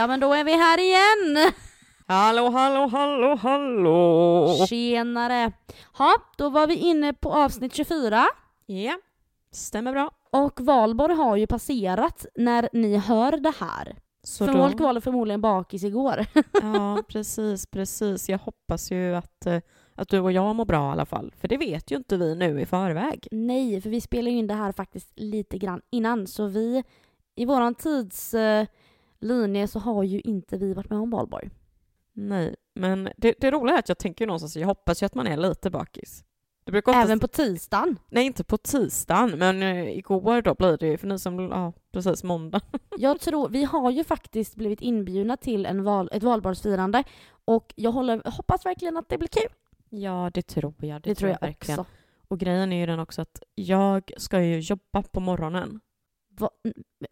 [0.00, 1.52] Ja men då är vi här igen!
[2.06, 4.66] Hallå, hallå, hallå, hallå!
[4.68, 5.52] Tjenare!
[5.98, 8.24] Ja, då var vi inne på avsnitt 24
[8.66, 8.98] Ja,
[9.52, 10.10] stämmer bra.
[10.30, 13.96] och Valborg har ju passerat när ni hör det här.
[14.22, 16.26] Så För folk var förmodligen bakis igår.
[16.62, 18.28] Ja, precis, precis.
[18.28, 19.60] Jag hoppas ju att, eh,
[19.94, 21.32] att du och jag mår bra i alla fall.
[21.40, 23.28] För det vet ju inte vi nu i förväg.
[23.30, 26.84] Nej, för vi spelar ju in det här faktiskt lite grann innan så vi
[27.36, 27.74] i våran
[29.20, 31.50] tidslinje så har ju inte vi varit med om Valborg.
[32.12, 35.14] Nej, men det, det roliga är att jag tänker ju någonstans, jag hoppas ju att
[35.14, 36.24] man är lite bakis.
[36.64, 37.98] Det brukar oftast, Även på tisdagen.
[38.08, 41.72] Nej, inte på tisdagen, men eh, igår då blir det ju, för ni som, ja
[41.92, 42.60] precis, måndag.
[42.98, 47.04] Jag tror, vi har ju faktiskt blivit inbjudna till en val, ett valborgsfirande
[47.44, 49.52] och jag håller, hoppas verkligen att det blir kul.
[49.88, 51.02] Ja, det tror jag.
[51.02, 51.80] Det, tror jag verkligen.
[51.80, 51.90] också.
[52.28, 55.80] Och grejen är ju den också att jag ska ju jobba på morgonen.
[56.40, 56.50] Va,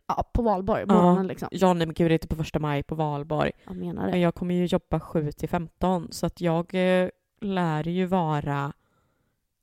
[0.07, 1.49] ja, på valborg, morgonen liksom.
[1.53, 3.51] Ja, nej men gud, det är inte på första maj på valborg.
[3.67, 4.19] Jag menar Men det.
[4.19, 7.09] jag kommer ju jobba 7 till 15 så att jag eh,
[7.41, 8.73] lär ju vara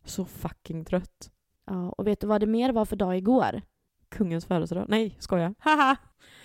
[0.06, 1.32] så fucking trött.
[1.66, 3.62] Ja, och vet du vad det mer var för dag igår?
[4.10, 4.86] Kungens födelsedag.
[4.88, 5.54] Nej, skoja.
[5.60, 5.96] Haha!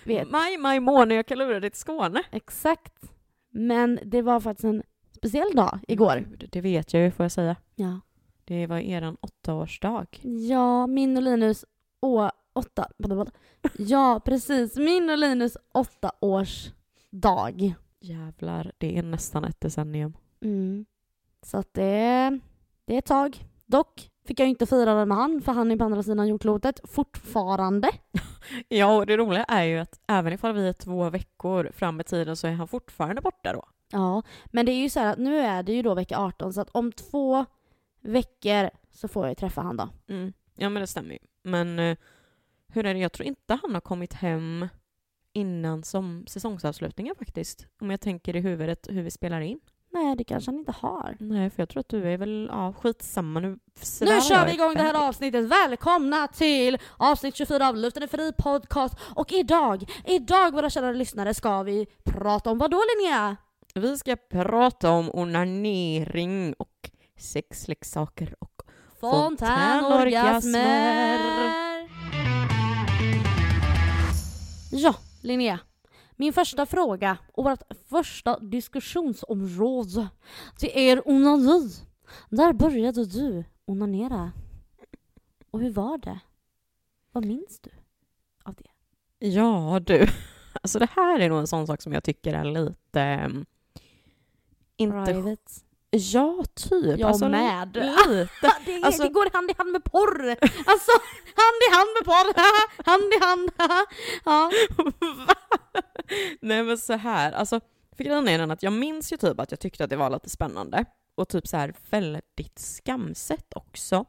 [0.05, 0.31] Vet.
[0.31, 2.23] Maj, maj månad, jag kan lura dig till Skåne.
[2.31, 2.93] Exakt.
[3.49, 6.25] Men det var faktiskt en speciell dag igår.
[6.29, 7.55] Gud, det vet jag ju, får jag säga.
[7.75, 7.99] Ja.
[8.45, 10.05] Det var eran åttaårsdag.
[10.49, 11.65] Ja, min och Linus
[12.01, 12.87] å, åtta...
[13.77, 14.75] Ja, precis.
[14.75, 16.71] Min och Linus åtta års
[17.09, 17.73] dag.
[17.99, 20.13] Jävlar, det är nästan ett decennium.
[20.41, 20.85] Mm.
[21.41, 22.39] Så att det,
[22.85, 23.45] det är ett tag.
[23.65, 26.79] Dock fick jag inte fira den med han, för han är på andra sidan jordklotet
[26.83, 27.91] fortfarande.
[28.67, 32.03] Ja, och det roliga är ju att även ifall vi är två veckor fram i
[32.03, 33.63] tiden så är han fortfarande borta då.
[33.91, 36.53] Ja, men det är ju så här att nu är det ju då vecka 18
[36.53, 37.45] så att om två
[38.01, 39.89] veckor så får jag ju träffa han då.
[40.07, 40.33] Mm.
[40.55, 41.19] Ja, men det stämmer ju.
[41.43, 41.97] Men eh,
[42.73, 42.99] hur är det?
[42.99, 44.67] Jag tror inte han har kommit hem
[45.33, 47.67] innan som säsongsavslutningen faktiskt.
[47.81, 49.59] Om jag tänker i huvudet hur vi spelar in.
[49.93, 51.17] Nej, det kanske han inte har.
[51.19, 53.59] Nej, för jag tror att du är väl, ja skitsamma nu.
[54.01, 55.45] Nu kör vi igång det här avsnittet.
[55.45, 58.95] Välkomna till avsnitt 24 av Luften är fri podcast.
[59.15, 63.37] Och idag, idag våra kära lyssnare ska vi prata om vad då Linnea?
[63.75, 68.61] Vi ska prata om onanering och sexleksaker och
[68.99, 71.70] Fontänorgasmer.
[74.71, 75.59] Ja, Linnea.
[76.15, 80.07] Min första fråga och vårt första diskussionsområde
[80.59, 81.71] det är onani.
[82.29, 84.31] När började du onanera?
[85.51, 86.19] Och hur var det?
[87.11, 87.69] Vad minns du
[88.43, 88.69] av det?
[89.27, 90.07] Ja du,
[90.61, 93.01] alltså det här är nog en sån sak som jag tycker är lite...
[93.01, 93.45] ehm,
[94.77, 95.05] inte...
[95.05, 95.51] Private.
[95.91, 96.99] Ja, typ.
[96.99, 97.75] Jag alltså, med.
[97.75, 98.29] Lite.
[98.65, 100.29] Det, Alltså- det går hand i hand med porr!
[100.71, 100.91] Alltså,
[101.41, 102.33] hand i hand med porr!
[102.89, 103.51] hand i hand!
[104.25, 104.51] ja.
[106.41, 107.59] Nej men så här, alltså
[107.97, 110.09] för grejen är den att jag minns ju typ att jag tyckte att det var
[110.09, 110.85] lite spännande
[111.15, 114.05] och typ så här väldigt skamset också.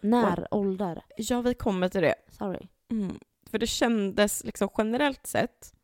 [0.00, 1.04] När ålder?
[1.16, 2.14] Ja, vi kommer till det.
[2.28, 2.68] Sorry.
[2.90, 3.18] Mm.
[3.50, 5.74] För det kändes liksom generellt sett,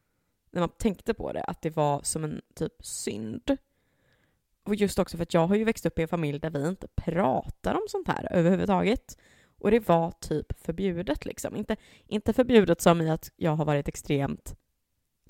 [0.51, 3.57] när man tänkte på det, att det var som en typ synd.
[4.69, 6.69] Och just också för att jag har ju växt upp i en familj där vi
[6.69, 9.19] inte pratar om sånt här överhuvudtaget.
[9.59, 11.57] Och det var typ förbjudet liksom.
[11.57, 14.57] Inte, inte förbjudet som i att jag har varit extremt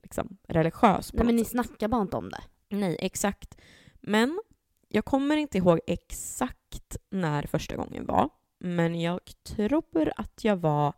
[0.02, 1.50] liksom, religiös Nej men ni sätt.
[1.50, 2.40] snackar bara inte om det.
[2.68, 3.56] Nej, exakt.
[4.00, 4.40] Men
[4.88, 8.28] jag kommer inte ihåg exakt när första gången var.
[8.58, 10.92] Men jag tror att jag var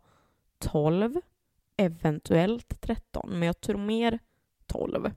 [0.59, 1.21] 12,
[1.77, 4.19] eventuellt 13, men jag tror mer
[4.65, 5.11] 12.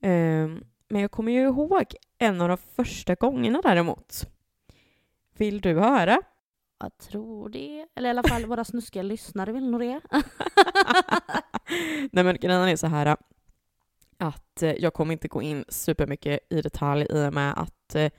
[0.00, 4.26] Ehm, men jag kommer ju ihåg en av de första gångerna däremot.
[5.36, 6.22] Vill du höra?
[6.78, 7.86] Jag tror det.
[7.94, 10.00] Eller i alla fall våra snuskiga lyssnare vill nog det.
[12.12, 13.16] Nej men grejen är så här
[14.18, 18.12] att eh, jag kommer inte gå in supermycket i detalj i och med att eh,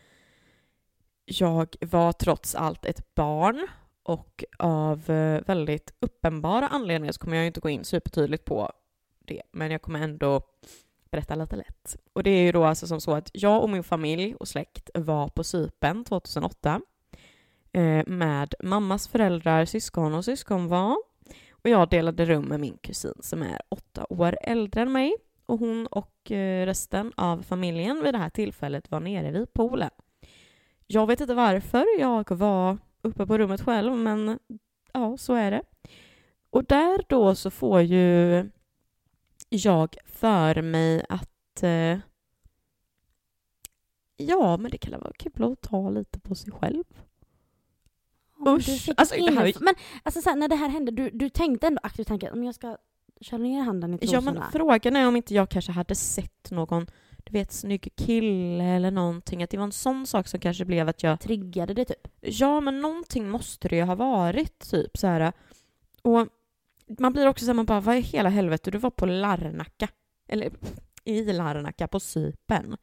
[1.26, 3.68] jag var trots allt ett barn
[4.04, 8.72] och av eh, väldigt uppenbara anledningar så kommer jag inte gå in supertydligt på
[9.20, 10.42] det men jag kommer ändå
[11.12, 11.98] berätta lite lätt.
[12.14, 14.90] Och det är ju då alltså som så att jag och min familj och släkt
[14.94, 16.82] var på Cypern 2008
[17.72, 20.98] eh, med mammas föräldrar, syskon och syskonbarn
[21.68, 25.16] och jag delade rum med min kusin som är åtta år äldre än mig.
[25.46, 29.90] Och hon och eh, resten av familjen vid det här tillfället var nere vid poolen.
[30.88, 34.40] Jag vet inte varför jag var uppe på rummet själv, men
[34.94, 35.62] ja, så är det.
[36.50, 38.40] Och där då så får ju
[39.50, 42.00] jag för mig att eh,
[44.18, 46.84] ja, men det kan vara kul att ta lite på sig själv.
[48.46, 50.92] Ja, Usch, alltså, det här en- är- Men alltså, så här, när det här hände,
[50.92, 52.78] du, du tänkte ändå aktivt tanken om jag ska
[53.22, 54.32] kör ner handen i Ja trosorna.
[54.40, 56.88] men frågan är om inte jag kanske hade sett någon,
[57.26, 59.44] du vet, snygg kille eller någonting.
[59.44, 62.08] Att det var en sån sak som kanske blev att jag Triggade det typ?
[62.22, 65.34] Ja, men någonting måste det ju ha varit, typ så här.
[66.02, 66.28] Och
[67.00, 69.88] man blir också så här, man bara, vad i hela helvete, du var på Larnaca.
[70.28, 70.52] Eller
[71.04, 72.78] i Larnaca på Cypern.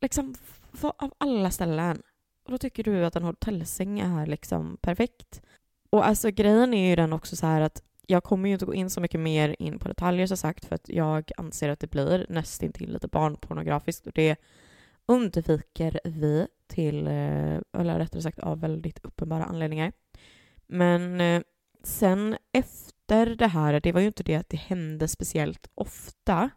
[0.00, 0.34] Liksom,
[0.80, 2.02] vad- av alla ställen.
[2.44, 5.42] Och då tycker du att en hotellsäng är liksom perfekt.
[5.90, 8.74] Och alltså grejen är ju den också så här att jag kommer ju inte gå
[8.74, 11.90] in så mycket mer in på detaljer som sagt för att jag anser att det
[11.90, 14.36] blir nästintill lite barnpornografiskt och det
[15.06, 19.92] undviker vi till, eh, eller rättare sagt av väldigt uppenbara anledningar.
[20.66, 21.42] Men eh,
[21.82, 26.50] sen efter det här, det var ju inte det att det hände speciellt ofta,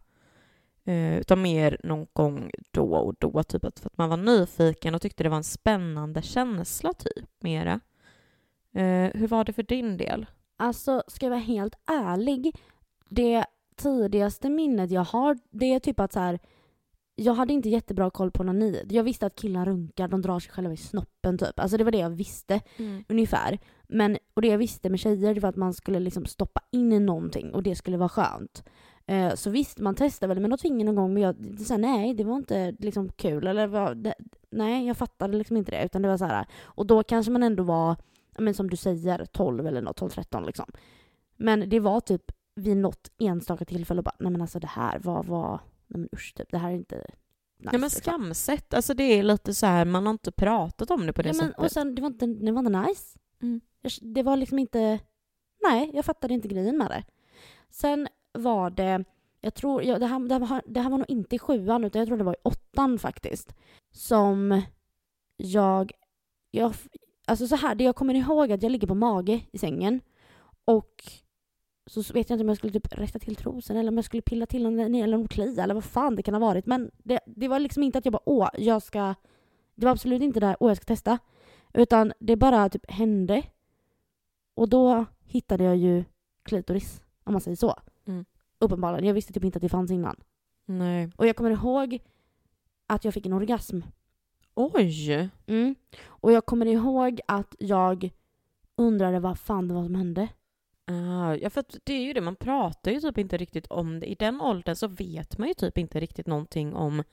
[0.86, 4.96] eh, utan mer någon gång då och då, typ att, för att man var nyfiken
[4.96, 7.80] och tyckte det var en spännande känsla, typ, mera.
[8.74, 10.26] Eh, hur var det för din del?
[10.58, 12.56] Alltså, ska jag vara helt ärlig,
[13.10, 13.46] det
[13.76, 16.40] tidigaste minnet jag har, det är typ att så här.
[17.16, 18.84] Jag hade inte jättebra koll på onani.
[18.90, 21.60] Jag visste att killar runkar, de drar sig själva i snoppen typ.
[21.60, 22.62] Alltså det var det jag visste
[23.08, 23.60] ungefär.
[23.88, 26.94] Men, och det jag visste med tjejer det var att man skulle liksom stoppa in
[26.94, 28.64] i någonting och det skulle vara skönt.
[29.08, 31.36] Eh, så visst, man testade väl med något finger någon gång men jag
[31.70, 33.48] här, nej, det var inte liksom kul.
[33.48, 34.14] Eller vad, det,
[34.50, 35.86] nej, jag fattade liksom inte det.
[35.86, 37.96] Utan det var så här, och då kanske man ändå var,
[38.38, 40.66] men som du säger, 12 eller något, 12-13 liksom.
[41.38, 45.24] Men det var typ vid något enstaka tillfälle bara, nej men alltså det här var,
[45.24, 47.14] var nej men usch typ, det här är inte nice.
[47.58, 48.02] Ja men liksom.
[48.02, 51.30] skamset, alltså det är lite så här, man har inte pratat om det på det
[51.30, 51.64] ja, men, sättet.
[51.64, 53.20] Och sen, det var inte, det var inte nice.
[53.42, 53.62] Mm.
[54.02, 55.00] Det var liksom inte...
[55.64, 57.04] Nej, jag fattade inte grejen med det.
[57.70, 59.04] Sen var det...
[59.42, 59.84] Jag tror...
[59.84, 62.08] Ja, det, här, det, här var, det här var nog inte i sjuan, utan jag
[62.08, 63.56] tror det var i åttan faktiskt.
[63.92, 64.62] Som
[65.38, 65.92] jag...
[66.52, 66.76] jag
[67.28, 70.02] alltså så här, det jag kommer ihåg att jag ligger på mage i sängen.
[70.66, 71.04] Och
[71.88, 74.22] så vet jag inte om jag skulle typ rätta till trosen eller om jag skulle
[74.22, 76.66] pilla till en eller en klia eller vad fan det kan ha varit.
[76.66, 79.16] Men det, det var liksom inte att jag bara åh, jag ska...
[79.76, 81.20] Det var absolut inte där åh, jag ska testa.
[81.74, 83.44] Utan det bara typ hände.
[84.56, 86.04] Och då hittade jag ju
[86.44, 87.76] klitoris, om man säger så.
[88.06, 88.26] Mm.
[88.60, 89.06] Uppenbarligen.
[89.06, 90.16] Jag visste typ inte att det fanns innan.
[90.66, 91.12] Nej.
[91.16, 92.00] Och jag kommer ihåg
[92.88, 93.82] att jag fick en orgasm.
[94.54, 95.30] Oj!
[95.48, 95.76] Mm.
[96.06, 98.10] Och jag kommer ihåg att jag
[98.76, 100.28] undrade vad fan det var som hände.
[100.88, 104.06] Ah, ja, för det är ju det, man pratar ju typ inte riktigt om det.
[104.06, 107.04] I den åldern så vet man ju typ inte riktigt någonting om,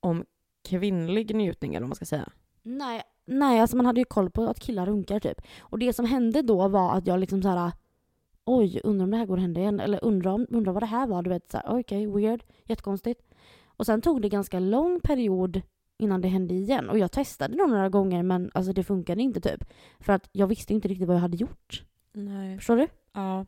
[0.00, 0.24] om
[0.68, 2.28] kvinnlig njutning, eller vad man ska säga.
[2.62, 5.40] Nej, nej, alltså man hade ju koll på att killar runkar typ.
[5.60, 7.72] Och det som hände då var att jag liksom så här.
[8.44, 9.80] Oj, undrar om det här går att hända igen.
[9.80, 11.22] Eller undrar, om, undrar vad det här var.
[11.22, 13.20] Du vet, okej, okay, okej, weird, jättekonstigt.
[13.66, 15.62] Och sen tog det ganska lång period
[15.98, 16.88] innan det hände igen.
[16.88, 19.64] Och jag testade nog några gånger men alltså det funkade inte typ.
[20.00, 21.84] För att jag visste inte riktigt vad jag hade gjort.
[22.12, 22.56] Nej.
[22.56, 22.88] Förstår du?
[23.12, 23.46] Ja.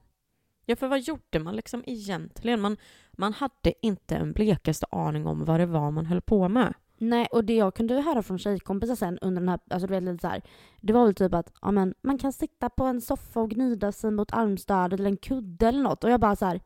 [0.67, 2.61] Ja, för vad gjorde man liksom egentligen?
[2.61, 2.77] Man,
[3.13, 6.75] man hade inte en blekaste aning om vad det var man höll på med.
[6.99, 10.03] Nej, och det jag kunde höra från tjejkompisar sen under den här, alltså du vet
[10.03, 10.43] lite så här,
[10.81, 13.93] det var väl typ att ja, men, man kan sitta på en soffa och gnida
[13.93, 16.05] sig mot armstödet eller en kudde eller något.
[16.05, 16.61] Och jag bara så här,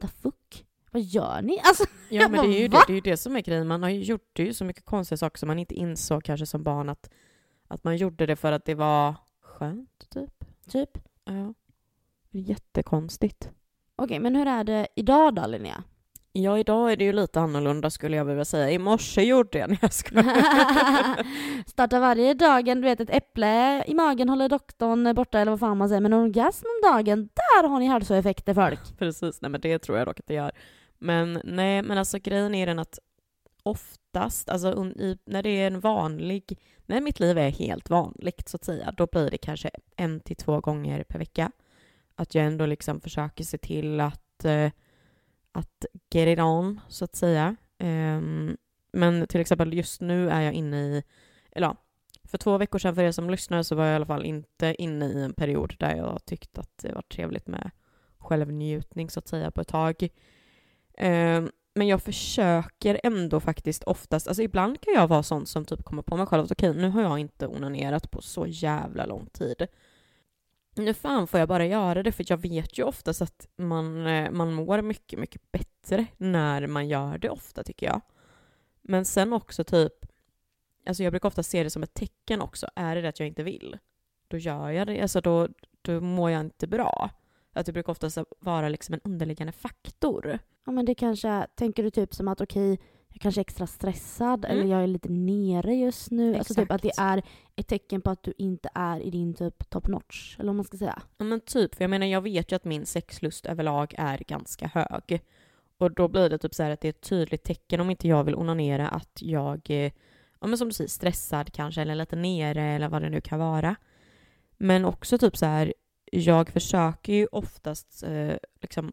[0.00, 0.66] the fuck?
[0.90, 1.60] Vad gör ni?
[1.64, 3.68] Alltså, Ja, men det är, ju bara, det, det är ju det som är grejen.
[3.68, 6.62] Man har ju gjort ju så mycket konstiga saker som man inte insåg kanske som
[6.62, 7.10] barn att,
[7.68, 10.44] att man gjorde det för att det var skönt, typ.
[10.68, 10.98] typ.
[11.28, 11.54] Ja.
[12.30, 13.50] Jättekonstigt.
[13.96, 15.84] Okej, men hur är det idag då Linnea?
[16.32, 18.70] Ja, idag är det ju lite annorlunda skulle jag vilja säga.
[18.70, 19.92] I morse gjorde jag, när jag.
[21.66, 25.60] Startar varje dag en, du vet, ett äpple i magen håller doktorn borta eller vad
[25.60, 26.00] fan man säger.
[26.00, 28.80] Men en orgasm om dagen, där har ni hälsoeffekter folk.
[28.98, 30.52] Precis, nej men det tror jag dock att det gör.
[30.98, 32.98] Men nej, men alltså grejen är den att
[33.62, 36.58] oftast, alltså i, när det är en vanlig,
[36.88, 40.36] när mitt liv är helt vanligt så att säga, då blir det kanske en till
[40.36, 41.52] två gånger per vecka.
[42.14, 44.70] Att jag ändå liksom försöker se till att, eh,
[45.52, 47.56] att get it on, så att säga.
[47.78, 48.56] Ehm,
[48.92, 51.02] men till exempel just nu är jag inne i,
[51.52, 51.76] eller ja,
[52.24, 54.74] för två veckor sedan för er som lyssnar så var jag i alla fall inte
[54.78, 57.70] inne i en period där jag tyckte att det var trevligt med
[58.18, 60.08] självnjutning så att säga på ett tag.
[60.94, 65.84] Ehm, men jag försöker ändå faktiskt oftast, alltså ibland kan jag vara sån som typ
[65.84, 69.26] kommer på mig själv att okej, nu har jag inte onanerat på så jävla lång
[69.26, 69.66] tid.
[70.76, 74.30] Nu fan får jag bara göra det för jag vet ju oftast att man, eh,
[74.30, 78.00] man mår mycket, mycket bättre när man gör det ofta tycker jag.
[78.82, 79.92] Men sen också typ,
[80.86, 82.66] alltså jag brukar ofta se det som ett tecken också.
[82.76, 83.78] Är det det att jag inte vill,
[84.28, 85.00] då gör jag det.
[85.00, 85.48] Alltså då,
[85.82, 87.10] då mår jag inte bra.
[87.58, 90.38] Att det brukar ofta vara liksom en underliggande faktor.
[90.66, 94.44] Ja men det kanske, tänker du typ som att okej, jag kanske är extra stressad
[94.44, 94.58] Mm.
[94.58, 96.36] eller jag är lite nere just nu.
[96.36, 97.26] Alltså typ att det Exakt.
[97.26, 100.36] är ett tecken på att du inte är i din typ top notch.
[100.38, 101.02] Eller vad man ska säga.
[101.18, 104.66] Ja men typ, för jag menar jag vet ju att min sexlust överlag är ganska
[104.66, 105.22] hög.
[105.78, 108.08] Och då blir det typ så här att det är ett tydligt tecken om inte
[108.08, 109.92] jag vill onanera att jag, eh,
[110.40, 113.38] ja men som du säger, stressad kanske eller lite nere eller vad det nu kan
[113.38, 113.76] vara.
[114.56, 115.74] Men också typ så här,
[116.12, 118.92] jag försöker ju oftast eh, liksom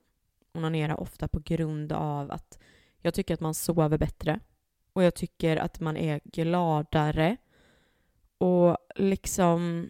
[0.53, 2.59] onanera ofta på grund av att
[3.01, 4.39] jag tycker att man sover bättre.
[4.93, 7.37] Och jag tycker att man är gladare.
[8.37, 9.89] Och liksom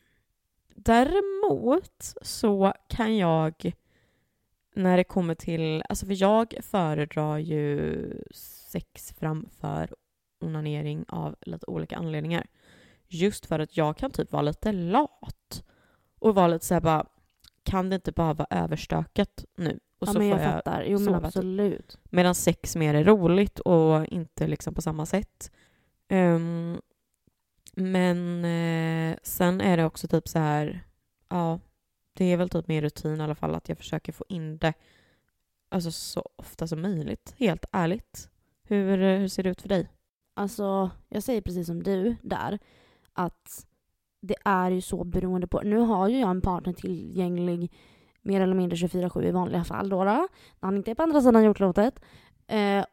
[0.75, 3.73] Däremot så kan jag
[4.75, 8.23] när det kommer till, alltså för jag föredrar ju
[8.71, 9.95] sex framför
[10.41, 12.47] onanering av lite olika anledningar.
[13.07, 15.63] Just för att jag kan typ vara lite lat
[16.19, 17.05] och vara lite såhär bara,
[17.65, 19.79] kan det inte bara vara överstökat nu?
[19.99, 20.83] Och ja så men jag får jag fattar.
[20.83, 21.25] Jo men typ.
[21.25, 21.97] absolut.
[22.03, 25.51] Medan sex mer är roligt och inte liksom på samma sätt.
[26.07, 26.81] Ehm,
[27.73, 30.83] men eh, sen är det också typ så här,
[31.29, 31.59] ja,
[32.13, 34.73] det är väl typ min rutin i alla fall att jag försöker få in det
[35.69, 38.29] alltså så ofta som möjligt, helt ärligt.
[38.63, 39.89] Hur, hur ser det ut för dig?
[40.33, 42.59] Alltså, jag säger precis som du där,
[43.13, 43.67] att
[44.25, 45.61] det är ju så beroende på...
[45.61, 47.71] Nu har ju jag en partner tillgänglig
[48.21, 50.27] mer eller mindre 24-7 i vanliga fall då, då när
[50.61, 51.99] han inte är på andra sidan jordklotet.
[52.47, 52.85] Eh,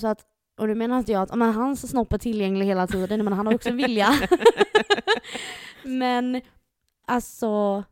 [0.00, 0.26] så att,
[0.58, 3.46] och då menar inte jag att men hans snopp är tillgänglig hela tiden, men han
[3.46, 4.08] har också en vilja.
[5.82, 6.40] men
[7.06, 7.84] alltså,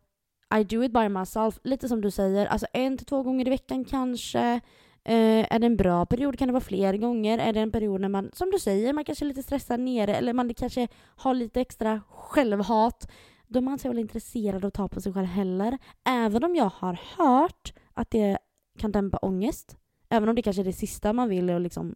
[0.60, 1.58] I do it by myself.
[1.64, 4.60] Lite som du säger, alltså en till två gånger i veckan kanske.
[5.04, 7.38] Eh, är det en bra period kan det vara fler gånger.
[7.38, 10.14] Är det en period när man, som du säger, man kanske är lite stressad nere
[10.14, 13.10] eller man kanske har lite extra självhat.
[13.46, 15.78] Då är man inte så intresserad av att ta på sig själv heller.
[16.04, 18.38] Även om jag har hört att det
[18.78, 19.76] kan dämpa ångest.
[20.08, 21.94] Även om det kanske är det sista man vill och att liksom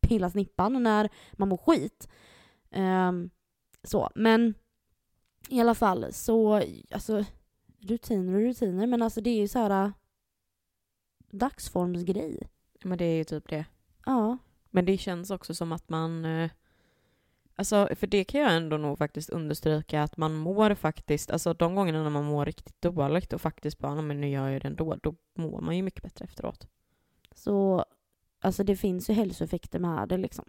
[0.00, 2.08] pilla snippan när man mår skit.
[2.70, 3.12] Eh,
[3.82, 4.54] så, men
[5.48, 7.24] i alla fall så, alltså
[7.80, 9.92] rutiner och rutiner, men alltså det är ju så här
[11.38, 12.48] dagsformsgrej.
[12.84, 13.64] Men det är ju typ det.
[14.06, 14.38] Ja.
[14.70, 16.24] Men det känns också som att man...
[16.24, 16.50] eh,
[17.58, 21.74] Alltså, för det kan jag ändå nog faktiskt understryka att man mår faktiskt, alltså de
[21.74, 24.68] gångerna när man mår riktigt dåligt och faktiskt bara, "Ja, men nu gör jag det
[24.68, 26.68] ändå, då mår man ju mycket bättre efteråt.
[27.34, 27.84] Så
[28.40, 30.44] alltså det finns ju hälsoeffekter med det liksom.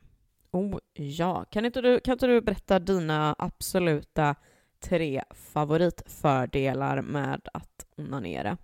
[0.52, 4.36] Oh ja, kan inte du, kan inte du berätta dina absoluta
[4.80, 8.58] tre favoritfördelar med att onanera?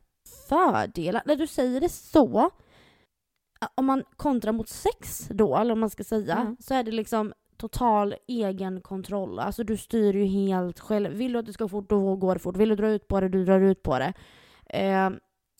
[0.53, 2.49] Fördelar, när du säger det så,
[3.75, 6.57] om man kontrar mot sex då, eller om man ska säga, Mm.
[6.59, 9.39] så är det liksom total egen kontroll.
[9.39, 11.11] Alltså du styr ju helt själv.
[11.11, 12.57] Vill du att det ska gå fort, då går det fort.
[12.57, 14.13] Vill du dra ut på det, du drar ut på det.
[14.69, 15.09] Eh,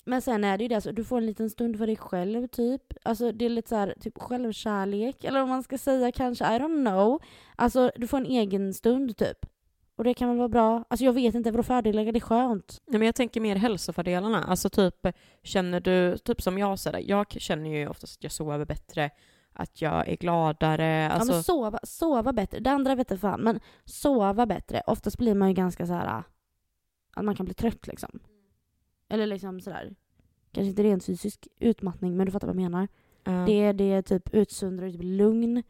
[0.05, 2.47] men sen är det ju det, alltså, du får en liten stund för dig själv
[2.47, 2.81] typ.
[3.03, 6.59] Alltså det är lite så här, typ självkärlek, eller vad man ska säga kanske, I
[6.59, 7.21] don't know.
[7.55, 9.45] Alltså du får en egen stund typ.
[9.95, 10.83] Och det kan väl vara bra.
[10.87, 12.05] Alltså jag vet inte, vadå fördelar?
[12.05, 12.81] Det är skönt.
[12.85, 14.43] Nej, men jag tänker mer hälsofördelarna.
[14.43, 15.07] Alltså typ,
[15.43, 19.09] känner du, typ som jag säger, jag känner ju oftast att jag sover bättre,
[19.53, 21.09] att jag är gladare.
[21.11, 22.59] Alltså, Ja men sova, sova bättre.
[22.59, 24.81] Det andra vet jag fan, men sova bättre.
[24.87, 26.23] Oftast blir man ju ganska så här
[27.15, 28.19] att man kan bli trött liksom.
[29.09, 29.95] Eller liksom sådär,
[30.51, 32.87] kanske inte rent fysisk utmattning, men du fattar vad jag menar.
[33.23, 33.31] ja.
[33.31, 35.63] Det, det typ utsöndrar typ lugn.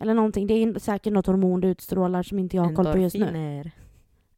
[0.00, 0.46] Eller någonting.
[0.46, 3.60] Det är säkert något hormon du utstrålar som inte jag har koll på just nu.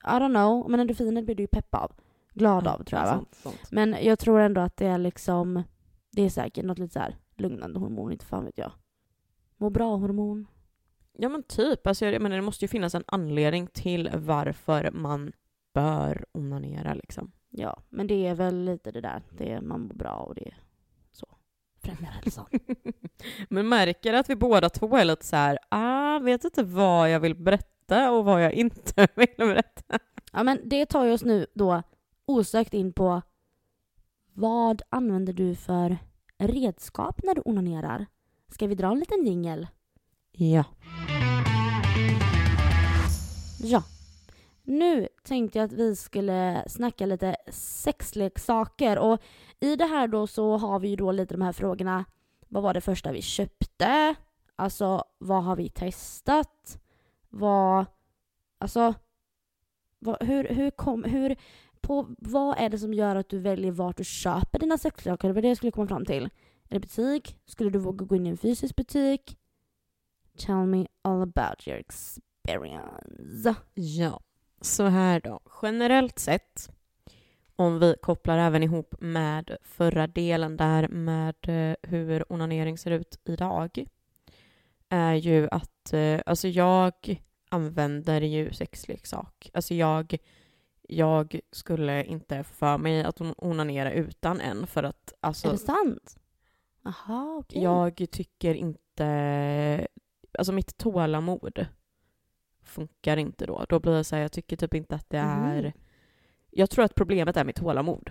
[0.05, 1.93] I don't know, men endorfiner blir du ju pepp av.
[2.35, 3.25] Glad Ja, av tror jag ja, va?
[3.33, 3.69] sant.
[3.71, 5.63] Men jag tror ändå att det är liksom,
[6.11, 8.73] det är säkert något lite så här lugnande hormon, inte fan vet jag.
[9.57, 10.47] Må bra-hormon.
[11.13, 15.33] Ja men typ, alltså, jag menar, det måste ju finnas en anledning till varför man
[15.75, 17.33] bör onanera liksom.
[17.51, 19.23] Ja, men det är väl lite det där.
[19.39, 20.59] Det är, man mår bra och det är.
[21.97, 22.47] Främjar hälsan.
[23.49, 27.21] Men märker att vi båda två är lite så här, ah, vet inte vad jag
[27.21, 29.99] vill berätta och vad jag inte vill berätta.
[30.33, 31.83] ja, men det tar ju oss nu då
[32.27, 33.23] osökt in på
[34.33, 35.97] vad använder du för
[36.39, 38.07] redskap när du onanerar?
[38.49, 39.67] Ska vi dra en liten jingel?
[40.33, 40.65] Ja.
[43.63, 43.83] Ja.
[44.63, 49.21] Nu tänkte jag att vi skulle snacka lite sexleksaker och
[49.61, 52.05] i det här då så har vi ju då lite de här frågorna.
[52.49, 54.15] Vad var det första vi köpte?
[54.57, 56.81] Alltså vad har vi testat?
[57.29, 57.87] Vad,
[58.59, 58.95] alltså
[59.99, 61.37] vad, hur, hur kom, hur,
[61.81, 65.29] på vad är det som gör att du väljer vart du köper dina sexleksaker?
[65.29, 66.25] Det var det jag skulle komma fram till.
[66.69, 67.39] Är det butik?
[67.47, 69.37] Skulle du våga gå in i en fysisk butik?
[70.39, 73.55] Tell me all about your experience.
[73.75, 74.21] Ja,
[74.61, 75.41] så här då.
[75.63, 76.71] Generellt sett,
[77.61, 83.21] om vi kopplar även ihop med förra delen där med eh, hur onanering ser ut
[83.25, 83.85] idag,
[84.89, 86.93] är ju att eh, alltså jag
[87.51, 89.51] använder ju sexleksak.
[89.55, 90.17] Alltså jag,
[90.83, 95.53] jag skulle inte få för mig att on- onanera utan en för att alltså är
[95.53, 96.17] det sant?
[96.83, 97.63] Jaha, okej.
[97.63, 99.87] jag tycker inte,
[100.39, 101.67] alltså mitt tålamod
[102.63, 103.65] funkar inte då.
[103.69, 105.73] Då blir det så här, jag tycker typ inte att det är, Mhm.
[106.51, 108.11] Jag tror att problemet är mitt tålamod.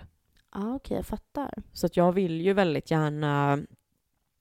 [0.54, 1.62] Ja, okej, jag fattar.
[1.72, 3.58] Så att jag vill ju väldigt gärna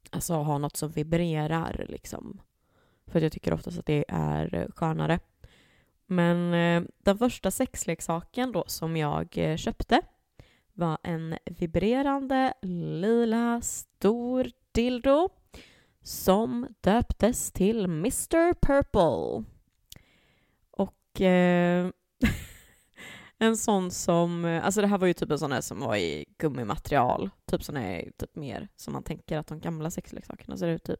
[0.09, 2.41] alltså, ha något som vibrerar liksom.
[3.07, 5.19] För att jag tycker oftast att det är skönare.
[6.05, 10.01] Men eh, den första sexleksaken då som jag eh, köpte
[10.73, 15.29] var en vibrerande lila stor dildo
[16.01, 19.45] som döptes till Mr Purple.
[20.71, 21.89] Och eh,
[23.39, 25.95] en sån som, eh, alltså det här var ju typ en sån här som var
[25.95, 30.67] i gummimaterial, typ sån här typ mer som man tänker att de gamla sexleksakerna ser
[30.67, 30.99] ut typ.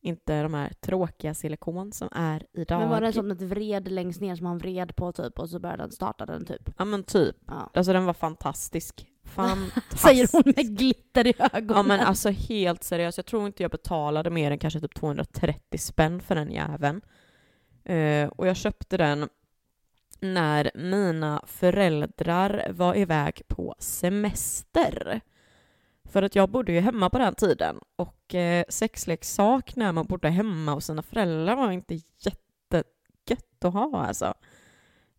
[0.00, 2.80] Inte de här tråkiga silikon som är idag.
[2.80, 5.58] Men var det som ett vred längst ner som han vred på typ och så
[5.58, 6.70] började den starta den typ?
[6.78, 7.36] Ja men typ.
[7.46, 7.70] Ja.
[7.74, 9.06] Alltså den var fantastisk.
[9.24, 9.98] Fantastisk.
[9.98, 11.76] Säger hon med glitter i ögonen.
[11.76, 15.78] Ja men alltså helt seriöst, jag tror inte jag betalade mer än kanske typ 230
[15.78, 17.00] spänn för den jäveln.
[17.84, 19.28] Eh, och jag köpte den
[20.20, 25.20] när mina föräldrar var iväg på semester.
[26.04, 30.28] För att jag bodde ju hemma på den tiden och eh, sexleksak när man bodde
[30.28, 34.34] hemma hos sina föräldrar var inte jättegött att ha alltså.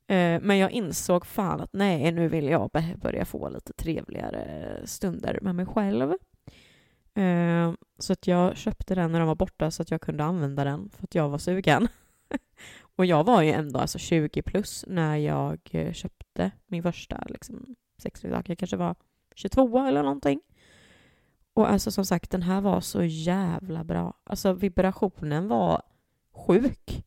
[0.07, 5.39] Eh, men jag insåg fan att nej, nu vill jag börja få lite trevligare stunder
[5.41, 6.13] med mig själv.
[7.13, 10.63] Eh, så att jag köpte den när de var borta så att jag kunde använda
[10.63, 11.87] den för att jag var sugen.
[12.97, 17.75] och jag var ju ändå alltså 20 plus när jag eh, köpte min första liksom,
[17.97, 18.49] sexleksak.
[18.49, 18.95] Jag kanske var
[19.35, 20.41] 22 eller någonting.
[21.53, 24.13] Och alltså som sagt, den här var så jävla bra.
[24.23, 25.81] Alltså vibrationen var
[26.31, 27.05] sjuk.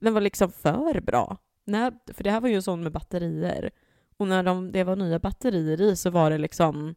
[0.00, 1.36] Den var liksom för bra.
[1.64, 3.70] När, för det här var ju en sån med batterier.
[4.16, 6.94] Och när de, det var nya batterier i så var det liksom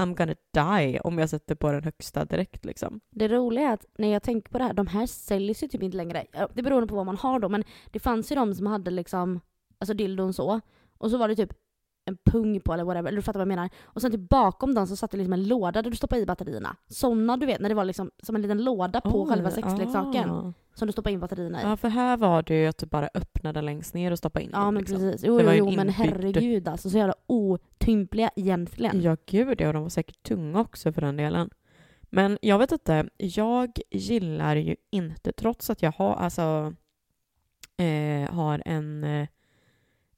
[0.00, 3.00] I'm gonna die om jag sätter på den högsta direkt liksom.
[3.10, 5.82] Det roliga är att när jag tänker på det här, de här säljs ju typ
[5.82, 6.26] inte längre.
[6.54, 9.40] Det beror på vad man har då, men det fanns ju de som hade liksom,
[9.78, 10.60] alltså dildon så,
[10.98, 11.52] och så var det typ
[12.04, 13.70] en pung på eller whatever, eller du fattar vad jag menar.
[13.84, 16.26] Och sen typ bakom den så satt det liksom en låda där du stoppade i
[16.26, 16.76] batterierna.
[16.88, 20.30] Såna du vet, när det var liksom som en liten låda på Oj, själva sexleksaken.
[20.30, 20.52] ah.
[20.74, 21.64] Som du stoppade in batterierna i.
[21.64, 24.50] Ja, för här var det ju att du bara öppnade längst ner och stoppade in
[24.52, 24.98] Ja dem, men liksom.
[24.98, 25.24] precis.
[25.26, 26.90] Jo, Det var jo, jo men herregud alltså.
[26.90, 29.02] Så jävla otympliga egentligen.
[29.02, 31.50] Ja, gud ja, och de var säkert tunga också för den delen.
[32.12, 36.74] Men jag vet inte, jag gillar ju inte, trots att jag har, alltså,
[37.76, 39.28] eh, har en, eh,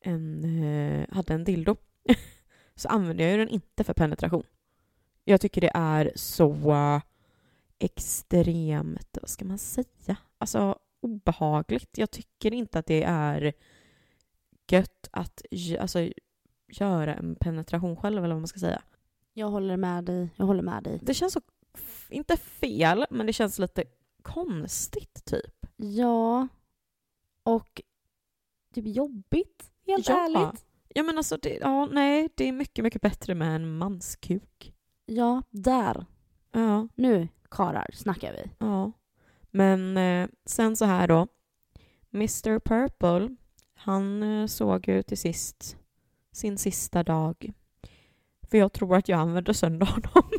[0.03, 1.77] en eh, hade en dildo,
[2.75, 4.45] så använder jag den inte för penetration.
[5.25, 7.01] Jag tycker det är så
[7.79, 11.99] extremt, vad ska man säga, alltså obehagligt.
[11.99, 13.53] Jag tycker inte att det är
[14.71, 15.43] gött att
[15.81, 16.11] alltså,
[16.69, 18.83] göra en penetration själv, eller vad man ska säga.
[19.33, 20.29] Jag håller med dig.
[20.37, 20.99] Jag håller med dig.
[21.03, 21.41] Det känns så,
[22.09, 23.85] inte fel, men det känns lite
[24.23, 25.67] konstigt typ.
[25.77, 26.49] Ja.
[27.43, 27.83] Och
[28.75, 29.72] typ jobbigt.
[29.87, 30.25] Helt Ja.
[30.25, 30.65] ärligt.
[30.95, 34.73] Ja men alltså, det, ja, nej, det är mycket, mycket bättre med en manskuk.
[35.07, 36.07] Ja, där.
[36.53, 38.51] Ja, Nu karar snackar vi.
[38.59, 38.93] ja.
[39.51, 41.27] Men eh, sen så här då.
[42.15, 43.37] Mr Purple,
[43.75, 45.77] han eh, såg ju till sist
[46.33, 47.53] sin sista dag.
[48.51, 50.31] För jag tror att jag använde sönder honom.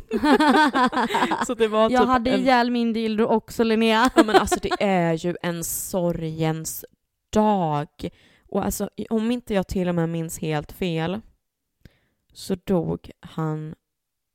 [1.46, 4.10] så det var jag typ hade en ihjäl min dildo också Linnea.
[4.16, 6.84] Ja men alltså det är ju en sorgens
[7.30, 7.88] dag.
[8.48, 11.20] Och alltså om inte jag till och med minns helt fel
[12.32, 13.74] så dog han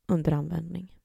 [0.07, 0.95] under användning.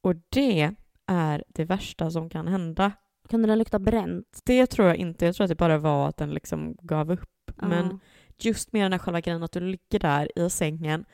[0.00, 0.74] Och det
[1.06, 2.92] är det värsta som kan hända.
[3.28, 4.40] Kunde den lukta bränt?
[4.44, 5.26] Det tror jag inte.
[5.26, 7.50] Jag tror att det bara var att den liksom gav upp.
[7.56, 7.98] Men Ja.
[8.38, 11.04] just med den här själva grejen att du ligger där i sängen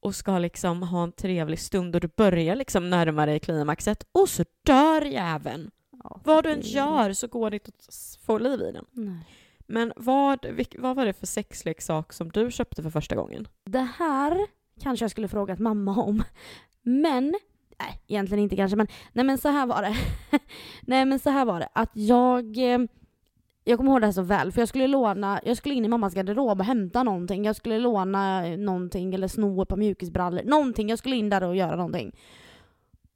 [0.00, 4.28] och ska liksom ha en trevlig stund och du börjar liksom närma dig klimaxet och
[4.28, 5.70] så dör jäveln.
[6.04, 8.84] Ja, Vad du än gör så går det inte att få liv i den.
[8.90, 9.26] Nej.
[9.72, 10.46] Men vad,
[10.78, 13.48] vad var det för sexleksak som du köpte för första gången?
[13.64, 14.46] Det här
[14.80, 16.22] kanske jag skulle frågat mamma om.
[16.82, 17.34] Men,
[17.78, 19.96] nej egentligen inte kanske men, nej men så här var det.
[20.82, 22.78] nej men så här var det att jag, eh,
[23.64, 25.88] jag kommer ihåg det här så väl för jag skulle låna, jag skulle in i
[25.88, 27.44] mammas garderob och hämta någonting.
[27.44, 30.88] Jag skulle låna någonting eller sno ett par mjukisbrallor, någonting.
[30.88, 32.12] Jag skulle in där och göra någonting.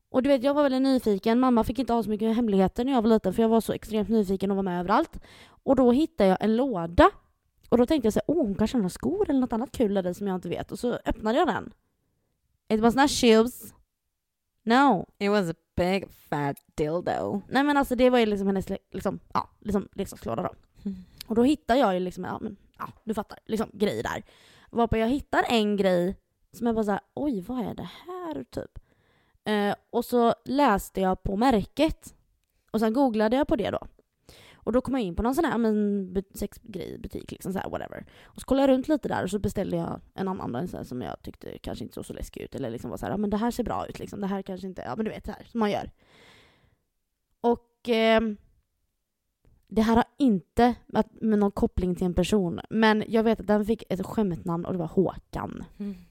[0.08, 2.92] Och du vet jag var väldigt nyfiken, mamma fick inte ha så mycket hemligheter när
[2.92, 5.18] jag var liten för jag var så extremt nyfiken och var med överallt.
[5.48, 7.10] Och då hittade jag en låda
[7.68, 9.72] och då tänkte jag så här, åh hon kanske har några skor eller något annat
[9.72, 10.72] kul där som jag inte vet.
[10.72, 11.72] Och så öppnade jag den.
[12.68, 13.74] It was not shoes.
[14.62, 15.06] No.
[15.18, 17.42] It was a big fat dildo.
[17.48, 20.50] Nej men alltså det var ju liksom hennes liksom, ja, liksom leksakslåda då.
[21.26, 24.22] Och då hittar jag ju liksom, ja men ja, du fattar, liksom grejer där.
[24.70, 26.16] Varpå jag hittar en grej
[26.52, 28.78] som jag bara såhär, oj vad är det här typ?
[29.46, 32.14] Eh, och så läste jag på märket.
[32.70, 33.78] Och sen googlade jag på det då.
[34.54, 35.74] Och då kom jag in på någon sån här men,
[36.10, 38.06] bu- sexgrejbutik, liksom så här, whatever.
[38.24, 40.78] Och så kollade jag runt lite där och så beställde jag en annan en sån
[40.78, 42.54] här som jag tyckte kanske inte såg så läskig ut.
[42.54, 44.20] Eller liksom var så här, ja men det här ser bra ut liksom.
[44.20, 45.90] Det här kanske inte, ja men du vet så här som man gör.
[47.40, 48.20] Och eh,
[49.68, 52.60] det här har inte med, någon koppling till en person.
[52.70, 55.64] Men jag vet att den fick ett skämtnamn och det var Håkan.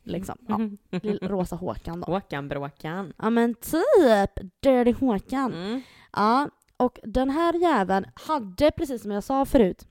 [0.03, 0.37] Liksom.
[0.47, 0.57] Ja,
[0.99, 2.05] lill- rosa Håkan då.
[2.05, 3.13] Håkan Bråkan.
[3.17, 5.53] Ja men typ Dirty Håkan.
[5.53, 5.81] Mm.
[6.13, 9.87] Ja, och den här jäveln hade, precis som jag sa förut,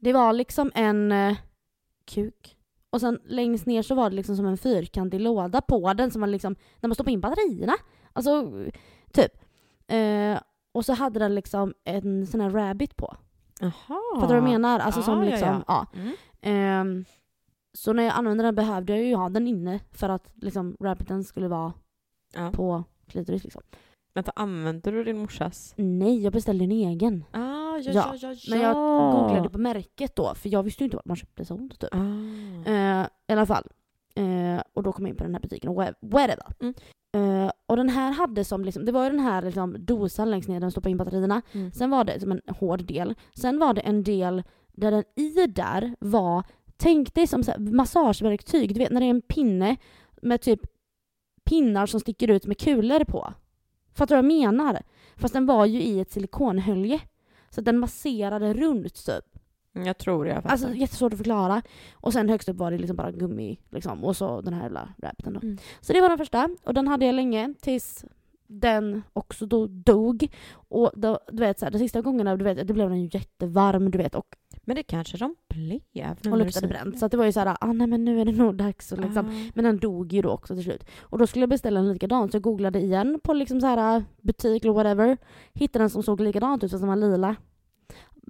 [0.00, 1.36] det var liksom en eh,
[2.04, 2.56] kuk.
[2.90, 6.20] Och sen längst ner så var det liksom som en fyrkantig låda på den som
[6.20, 7.72] man liksom, när man stoppade in batterierna.
[8.12, 8.52] Alltså,
[9.12, 9.32] typ.
[9.86, 10.38] Eh,
[10.72, 13.16] och så hade den liksom en sån här rabbit på.
[13.60, 13.72] Jaha.
[14.14, 14.78] Fattar du vad jag menar?
[14.78, 15.86] Alltså Ah, som ja, liksom, ja.
[15.94, 16.12] Mm.
[16.40, 17.04] Ehm,
[17.72, 21.24] så när jag använde den behövde jag ju ha den inne för att liksom rabbiten
[21.24, 21.72] skulle vara
[22.34, 22.50] Ja.
[22.52, 23.62] på klitoris liksom.
[24.14, 25.74] Vänta, använder du din morsas?
[25.76, 27.24] Nej, jag beställde en egen.
[27.32, 27.38] Ah,
[27.76, 28.74] ja, Ja, ja, ja, Men jag
[29.12, 31.94] googlade på märket då, för jag visste ju inte vart man köpte sånt typ.
[31.94, 32.70] Ah.
[32.70, 33.66] Eh, I alla fall.
[34.14, 36.46] Eh, och då kom jag in på den här butiken och whatever.
[36.60, 36.74] Mm.
[37.12, 40.48] Eh, och den här hade som liksom, det var ju den här liksom dosan längst
[40.48, 41.42] ner där den stoppade in batterierna.
[41.52, 41.72] Mm.
[41.72, 43.14] Sen var det som en hård del.
[43.34, 44.42] Sen var det en del
[44.72, 46.44] där den i där var,
[46.76, 48.74] tänk dig som så här, massageverktyg.
[48.74, 49.76] Du vet när det är en pinne
[50.22, 50.60] med typ
[51.44, 53.34] pinnar som sticker ut med kulor på.
[53.94, 54.82] Fattar du vad jag menar?
[55.16, 57.00] Fast den var ju i ett silikonhölje.
[57.50, 59.39] Så den masserade runt typ.
[59.72, 60.50] Jag tror jag fattar.
[60.50, 61.62] Alltså jättesvårt att förklara.
[61.92, 64.04] Och sen högst upp var det liksom bara gummi liksom.
[64.04, 65.40] Och så den här jävla rabbiten då.
[65.40, 65.58] Mm.
[65.80, 66.48] Så det var den första.
[66.64, 68.04] Och den hade jag länge tills
[68.50, 70.28] den också då dog.
[70.52, 73.08] Och då, du vet så här, de sista gångerna du vet, det blev den ju
[73.12, 75.80] jättevarm du vet och, Men det kanske de blev.
[76.30, 76.92] och luktade bränt.
[76.92, 76.98] det.
[76.98, 78.92] Så det var ju såhär, ah, nej men nu är det nog dags.
[78.92, 79.26] Och liksom.
[79.28, 79.50] Ah.
[79.54, 80.84] Men den dog ju då också till slut.
[81.00, 84.04] Och då skulle jag beställa en likadan så jag googlade igen på liksom så här
[84.22, 85.16] butik eller whatever.
[85.52, 87.36] Hittade en som såg likadant ut fast den var lila.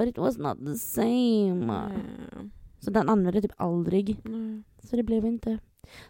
[0.01, 1.55] But it was not the same.
[1.55, 1.99] Nej.
[2.79, 4.21] Så den använde typ aldrig.
[4.25, 4.63] Nej.
[4.83, 5.59] Så det blev inte.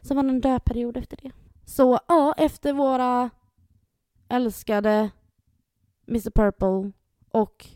[0.00, 1.30] Sen var det en dödperiod efter det.
[1.64, 3.30] Så ja, efter våra
[4.28, 5.10] älskade
[6.08, 6.92] Mr Purple
[7.30, 7.66] och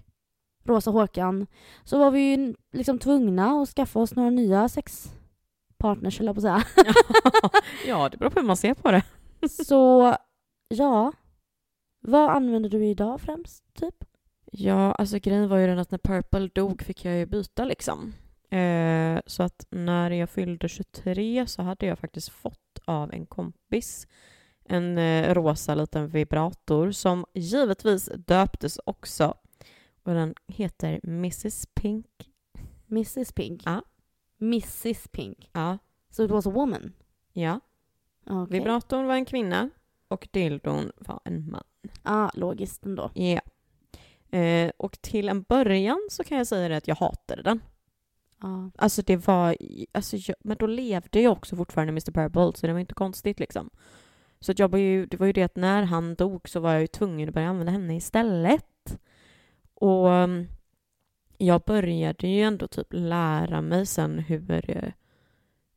[0.64, 1.46] Rosa Håkan
[1.84, 6.48] så var vi ju liksom tvungna att skaffa oss några nya sexpartners höll jag på
[6.48, 6.64] att säga.
[7.86, 9.02] ja, det beror på hur man ser på det.
[9.48, 10.14] Så
[10.68, 11.12] ja,
[12.00, 14.04] vad använder du idag främst typ?
[14.56, 18.12] Ja, alltså grejen var ju den att när Purple dog fick jag ju byta liksom.
[18.50, 24.06] Eh, så att när jag fyllde 23 så hade jag faktiskt fått av en kompis
[24.64, 29.34] en eh, rosa liten vibrator som givetvis döptes också.
[30.02, 32.06] Och den heter Mrs Pink.
[32.90, 33.62] Mrs Pink?
[33.64, 33.82] Ja.
[34.40, 35.50] Mrs Pink?
[35.52, 35.78] Ja,
[36.10, 36.92] So it was a woman?
[37.32, 37.60] ja.
[38.26, 38.58] Okej.
[38.58, 39.70] Vibratorn var en kvinna
[40.08, 41.64] och dildon var en man.
[42.02, 43.10] Ja, logiskt ändå.
[43.14, 43.40] Ja.
[44.34, 47.60] Eh, och till en början så kan jag säga det att jag hatade den.
[48.40, 48.70] Ja.
[48.78, 49.56] Alltså det var,
[49.92, 53.40] alltså jag, men då levde jag också fortfarande Mr Purple så det var inte konstigt
[53.40, 53.70] liksom.
[54.40, 56.72] Så att jag var ju, det var ju det att när han dog så var
[56.72, 58.98] jag ju tvungen att börja använda henne istället.
[59.74, 60.46] Och um,
[61.38, 64.92] jag började ju ändå typ lära mig sen hur, eh,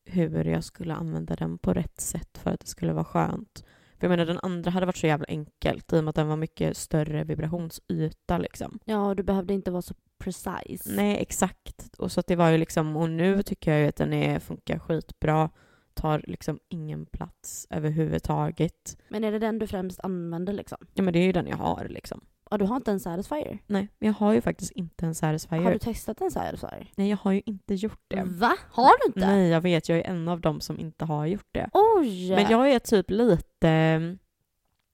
[0.05, 3.63] hur jag skulle använda den på rätt sätt för att det skulle vara skönt.
[3.99, 6.27] För jag menar den andra hade varit så jävla enkelt i och med att den
[6.27, 8.79] var mycket större vibrationsyta liksom.
[8.85, 10.91] ja, du behövde inte vara så precise.
[10.95, 11.95] Nej, exakt.
[11.97, 14.39] Och så att det var ju liksom, och nu tycker jag ju att den är,
[14.39, 15.49] funkar skitbra.
[15.93, 18.97] Tar liksom ingen plats överhuvudtaget.
[19.09, 20.77] Men är det den du främst använder liksom?
[20.93, 22.25] Ja men det är ju den jag har liksom.
[22.51, 23.59] Ja, du har inte en Satisfyer?
[23.67, 25.61] Nej, men jag har ju faktiskt inte en Satisfyer.
[25.61, 26.91] Har du testat en Satisfyer?
[26.95, 28.23] Nej, jag har ju inte gjort det.
[28.25, 28.55] Va?
[28.71, 29.19] Har du inte?
[29.27, 29.89] Nej, jag vet.
[29.89, 31.69] Jag är en av dem som inte har gjort det.
[31.73, 32.29] Oj!
[32.29, 34.17] Men jag är typ lite,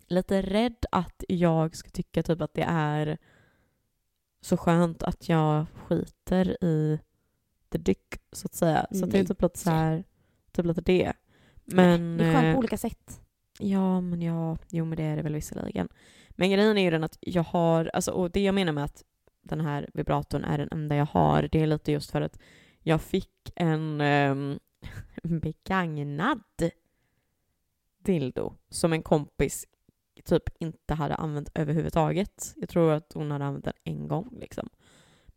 [0.08, 3.18] lite rädd att jag ska tycka typ att det är
[4.42, 7.00] så skönt att jag skiter i
[7.70, 8.88] the dick, så att säga.
[8.92, 10.04] Så att det är typ lite så här,
[10.52, 11.14] typ lite det.
[11.66, 13.22] Men, det är skönt eh, på olika sätt.
[13.60, 15.90] Ja, men ja, jo men det är det väl visserligen.
[16.36, 19.04] Men grejen är ju den att jag har, alltså, och det jag menar med att
[19.42, 22.40] den här vibratorn är den enda jag har, det är lite just för att
[22.80, 24.60] jag fick en um,
[25.24, 26.44] begagnad
[28.04, 29.66] dildo som en kompis
[30.24, 32.54] typ inte hade använt överhuvudtaget.
[32.56, 34.70] Jag tror att hon hade använt den en gång liksom.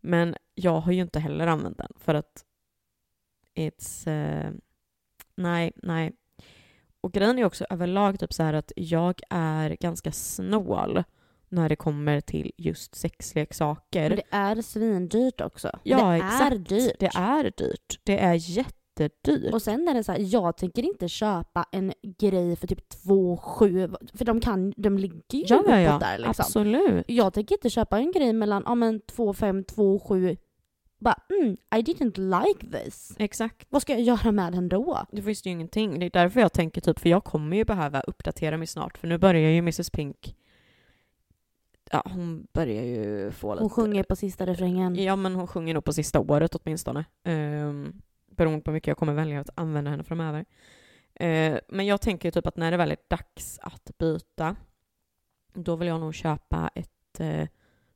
[0.01, 2.45] Men jag har ju inte heller använt den för att
[3.55, 4.09] it's...
[4.09, 4.53] Uh,
[5.35, 6.13] nej, nej
[7.01, 11.05] och grejen är också överlag typ så här att jag är ganska snål
[11.49, 14.09] när det kommer till just sexleksaker.
[14.09, 15.71] Men det är svindyrt också.
[15.83, 16.53] Ja, det exakt.
[16.53, 16.97] är dyrt.
[16.99, 18.01] Det är dyrt.
[18.05, 19.55] Det är jättedyrt.
[19.55, 23.37] Och sen är det så här, jag tänker inte köpa en grej för typ 2
[23.37, 25.99] 7 för de kan, de ligger ju ja, ja, ja.
[25.99, 26.43] där liksom.
[26.43, 27.05] Absolut.
[27.09, 30.37] Jag tänker inte köpa en grej mellan ja, men 2 5 2 7
[30.99, 33.15] bara mm, I didn't like this.
[33.19, 33.67] Exakt.
[33.71, 35.07] Vad ska jag göra med den då?
[35.13, 35.99] Det finns ju ingenting.
[35.99, 39.09] Det är därför jag tänker typ, för jag kommer ju behöva uppdatera mig snart, för
[39.09, 40.37] nu börjar ju Mrs Pink
[41.91, 43.63] Ja, hon börjar ju få lite...
[43.63, 44.95] Hon sjunger på sista refrängen.
[44.95, 47.05] Ja, men hon sjunger nog på sista året åtminstone.
[47.25, 48.03] Um,
[48.37, 50.45] beroende på hur mycket jag kommer välja att använda henne framöver.
[51.21, 54.57] Uh, men jag tänker typ att när det väl är dags att byta,
[55.55, 57.47] då vill jag nog köpa ett uh,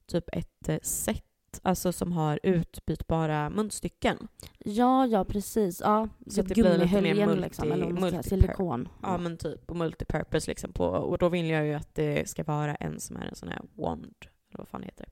[0.07, 1.30] typ ett uh, set
[1.63, 4.29] alltså som har utbytbara munstycken.
[4.59, 5.81] Ja, ja precis.
[5.81, 8.89] Ja, Så det blir lite mer multi- liksom, eller multipur- silikon.
[9.03, 12.45] Ja men typ, och multipurpose liksom på, och då vill jag ju att det ska
[12.45, 14.15] vara en som är en sån här wand,
[14.49, 15.07] eller vad fan heter.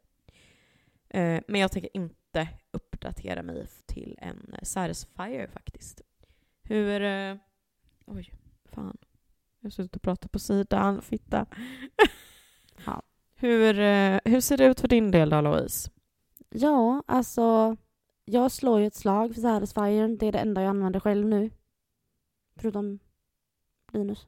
[1.11, 6.01] Eh, men jag tänker inte uppdatera mig till en Satisfyer faktiskt.
[6.63, 7.03] Hur...
[7.03, 7.37] Eh,
[8.07, 8.33] oj,
[8.65, 8.97] fan.
[9.61, 11.47] Jag har suttit och pratat på sidan, fitta.
[12.87, 13.03] Ja.
[13.35, 15.91] hur, eh, hur ser det ut för din del då Louise?
[16.51, 17.77] Ja, alltså
[18.25, 20.19] jag slår ju ett slag för Satisfyern.
[20.19, 21.51] Det är det enda jag använder själv nu.
[22.57, 22.99] Förutom
[23.93, 24.27] Linus.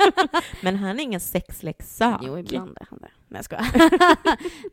[0.62, 2.20] Men han är ingen sexleksak.
[2.24, 3.10] Jo, ibland är han det.
[3.28, 3.66] Nej, jag skojar.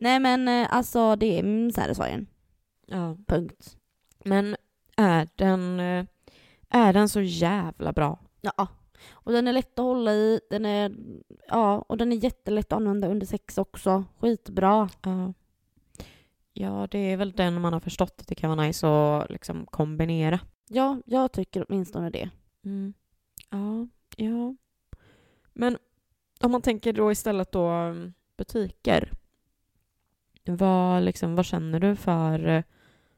[0.00, 2.26] Nej, men eh, alltså det är Satisfyern.
[2.86, 3.16] Ja.
[3.26, 3.76] Punkt.
[4.24, 4.56] Men
[4.96, 6.04] är den, eh,
[6.68, 8.18] är den så jävla bra?
[8.40, 8.68] Ja.
[9.10, 10.40] Och den är lätt att hålla i.
[10.50, 10.96] Den är,
[11.48, 14.04] ja, och den är jättelätt att använda under sex också.
[14.20, 14.88] Skitbra.
[15.02, 15.32] Ja.
[16.56, 19.66] Ja, det är väl den man har förstått att det kan vara nice att liksom
[19.66, 20.40] kombinera.
[20.68, 22.30] Ja, jag tycker åtminstone det.
[22.64, 22.94] Mm.
[23.50, 24.56] Ja, ja.
[25.52, 25.78] Men
[26.40, 29.12] om man tänker då istället då mm, butiker.
[30.44, 32.62] Vad, liksom, vad känner du för eh,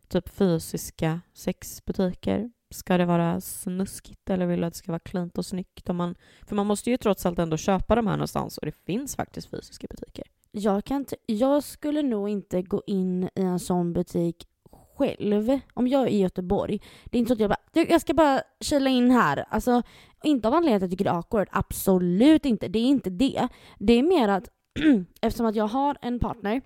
[0.09, 2.51] typ fysiska sexbutiker?
[2.71, 5.89] Ska det vara snuskigt eller vill du att det ska vara klint och snyggt?
[5.89, 6.15] Om man,
[6.47, 9.51] för man måste ju trots allt ändå köpa de här någonstans och det finns faktiskt
[9.51, 10.25] fysiska butiker.
[10.59, 14.49] Jag, kan t- jag skulle nog inte gå in i en sån butik
[14.97, 15.61] själv.
[15.75, 16.81] Om jag är i Göteborg.
[17.05, 19.45] Det är inte så att jag bara, jag ska bara kila in här.
[19.49, 19.83] Alltså,
[20.25, 21.49] inte av anledning att jag tycker det är awkward.
[21.51, 22.69] Absolut inte.
[22.69, 23.49] Det är inte det.
[23.79, 24.49] Det är mer att
[25.21, 26.63] eftersom att jag har en partner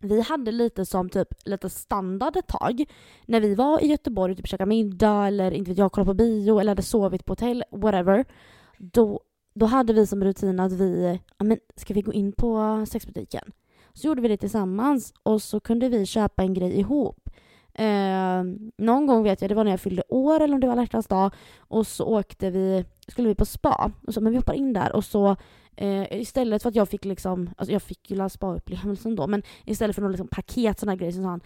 [0.00, 2.84] vi hade lite som typ lite standard ett tag.
[3.26, 6.14] När vi var i Göteborg och typ käkade middag eller inte vet jag, kollade på
[6.14, 8.24] bio eller hade sovit på hotell, whatever.
[8.78, 9.20] Då,
[9.58, 13.52] då hade vi som rutin att vi, ja men ska vi gå in på sexbutiken?
[13.92, 17.30] Så gjorde vi det tillsammans och så kunde vi köpa en grej ihop.
[17.74, 18.42] Eh,
[18.78, 21.02] någon gång vet jag, det var när jag fyllde år eller om det var alla
[21.08, 24.72] dag och så åkte vi, skulle vi på spa och så men vi hoppar in
[24.72, 25.36] där och så
[25.76, 29.42] eh, istället för att jag fick liksom, alltså jag fick ju la spa-upplevelsen då men
[29.64, 31.40] istället för något liksom paket sådana grejer så sa han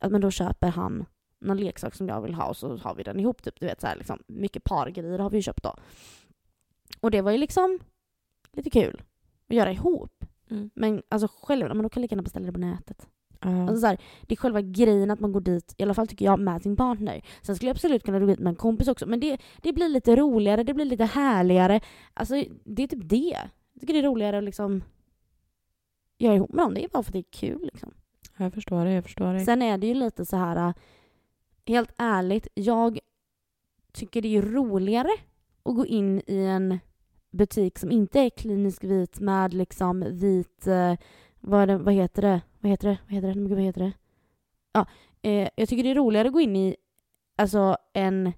[0.00, 1.04] att men då köper han
[1.40, 3.80] någon leksak som jag vill ha och så har vi den ihop typ du vet
[3.80, 5.74] så här liksom mycket pargrejer har vi ju köpt då.
[7.00, 7.78] Och det var ju liksom
[8.52, 9.02] lite kul
[9.48, 10.24] att göra ihop.
[10.50, 10.70] Mm.
[10.74, 13.08] Men alltså själv, men då kan jag lika gärna beställa det på nätet.
[13.40, 13.62] Ja.
[13.62, 16.24] Alltså så här, det är själva grejen att man går dit, i alla fall tycker
[16.24, 17.22] jag, med sin partner.
[17.42, 19.88] Sen skulle jag absolut kunna gå dit med en kompis också, men det, det blir
[19.88, 21.80] lite roligare, det blir lite härligare.
[22.14, 23.38] Alltså det är typ det.
[23.72, 24.82] Jag tycker det är roligare att liksom
[26.18, 26.74] göra ihop med någon.
[26.74, 27.94] Det är bara för att det är kul liksom.
[28.36, 29.40] Jag förstår det, jag förstår det.
[29.40, 30.74] Sen är det ju lite så här, äh,
[31.66, 32.98] helt ärligt, jag
[33.92, 35.10] tycker det är roligare
[35.64, 36.78] att gå in i en
[37.30, 40.94] butik som inte är klinisk vit med liksom vit, eh,
[41.40, 43.92] vad, det, vad heter det, vad heter det, vad heter det, vad heter det?
[44.72, 44.86] Ja,
[45.22, 46.76] eh, jag tycker det är roligare att gå in i
[47.36, 48.32] alltså en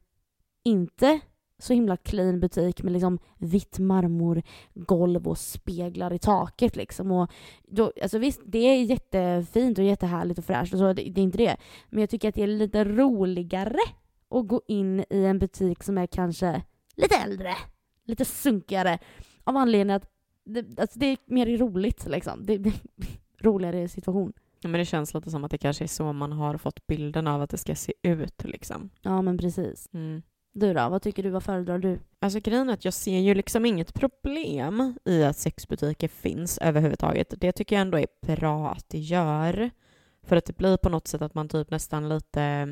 [0.62, 1.20] inte
[1.58, 7.12] så himla clean butik med liksom vitt marmorgolv och speglar i taket liksom.
[7.12, 7.30] Och
[7.62, 11.22] då, alltså visst, det är jättefint och jättehärligt och fräscht och så, det, det är
[11.22, 11.56] inte det.
[11.90, 13.78] Men jag tycker att det är lite roligare
[14.30, 16.62] att gå in i en butik som är kanske
[16.94, 17.54] lite äldre,
[18.04, 18.98] lite sunkigare.
[19.44, 20.10] Av anledningen att
[20.44, 22.46] det, alltså det är mer roligt liksom.
[22.46, 22.74] Det blir
[23.38, 24.32] roligare situation.
[24.60, 27.26] Ja, men det känns lite som att det kanske är så man har fått bilden
[27.26, 28.90] av att det ska se ut liksom.
[29.02, 29.88] Ja men precis.
[29.92, 30.22] Mm.
[30.52, 31.98] Du då, vad tycker du, vad föredrar du?
[32.18, 37.34] Alltså grejen är att jag ser ju liksom inget problem i att sexbutiker finns överhuvudtaget.
[37.36, 39.70] Det tycker jag ändå är bra att det gör.
[40.22, 42.68] För att det blir på något sätt att man typ nästan lite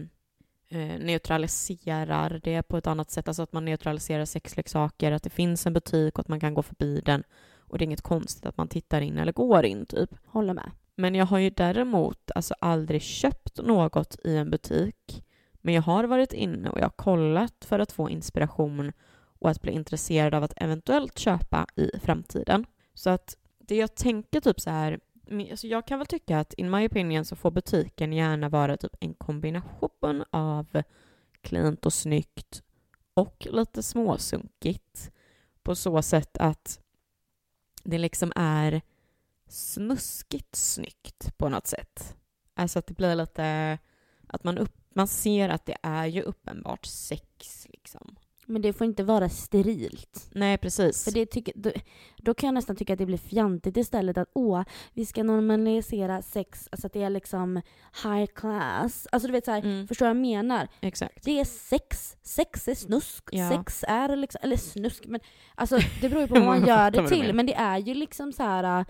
[0.79, 3.29] neutraliserar det på ett annat sätt.
[3.29, 6.63] Alltså att man neutraliserar sexleksaker, att det finns en butik och att man kan gå
[6.63, 7.23] förbi den.
[7.59, 10.11] Och det är inget konstigt att man tittar in eller går in typ.
[10.27, 10.71] Håller med.
[10.97, 15.25] Men jag har ju däremot alltså aldrig köpt något i en butik.
[15.61, 18.93] Men jag har varit inne och jag har kollat för att få inspiration
[19.39, 22.67] och att bli intresserad av att eventuellt köpa i framtiden.
[22.95, 26.71] Så att det jag tänker typ så här, alltså jag kan väl tycka att in
[26.71, 30.83] my opinion så får butiken gärna vara typ en kombination av
[31.41, 32.63] cleant och snyggt
[33.15, 35.11] och lite småsunkigt
[35.63, 36.81] på så sätt att
[37.85, 38.83] det liksom är
[39.49, 42.17] snuskigt snyggt på något sätt.
[42.55, 43.79] Alltså att det blir lite,
[44.27, 48.17] att man, upp, man ser att det är ju uppenbart sex liksom.
[48.53, 50.29] Men det får inte vara sterilt.
[50.35, 51.05] Nej, precis.
[51.05, 51.71] För det tycker, då,
[52.17, 54.63] då kan jag nästan tycka att det blir fjantigt istället att åh,
[54.95, 57.63] vi ska normalisera sex, alltså att det är liksom
[58.05, 59.07] high class.
[59.13, 59.89] Alltså du vet såhär, Mm.
[59.89, 60.69] förstår vad jag menar?
[60.81, 61.25] Exakt.
[61.25, 63.51] Det är sex, sex är snusk, Ja.
[63.51, 65.21] sex är liksom, eller snusk, men
[65.55, 67.33] alltså det beror ju på vad man gör det du till.
[67.35, 68.85] Men det är ju liksom så här.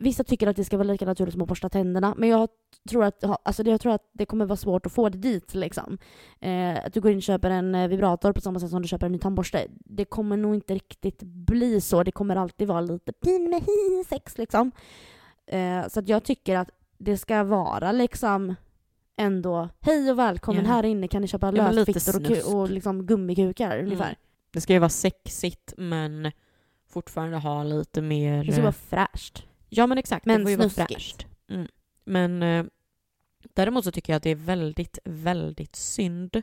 [0.00, 2.48] Vissa tycker att det ska vara lika naturligt som att borsta tänderna, men jag
[2.88, 5.54] tror att, alltså jag tror att det kommer vara svårt att få det dit.
[5.54, 5.98] Liksom.
[6.40, 8.88] Eh, att du går in och köper en eh, vibrator på samma sätt som du
[8.88, 9.66] köper en ny tandborste.
[9.70, 12.02] Det kommer nog inte riktigt bli så.
[12.02, 14.70] Det kommer alltid vara lite pin med hi sex liksom.
[15.46, 18.54] Eh, så att jag tycker att det ska vara liksom
[19.16, 20.70] ändå hej och välkommen Ja.
[20.70, 23.84] här inne kan ni köpa Ja, lösfittor och, och liksom gummikukar Mm.
[23.84, 24.16] ungefär.
[24.50, 26.32] Det ska ju vara sexigt men
[26.90, 28.44] fortfarande ha lite mer...
[28.44, 29.44] Det ska vara fräscht.
[29.68, 31.26] Ja men exakt, Men det får snuskigt.
[31.50, 31.68] Mm.
[32.04, 32.64] Men eh,
[33.54, 36.42] däremot så tycker jag att det är väldigt, väldigt synd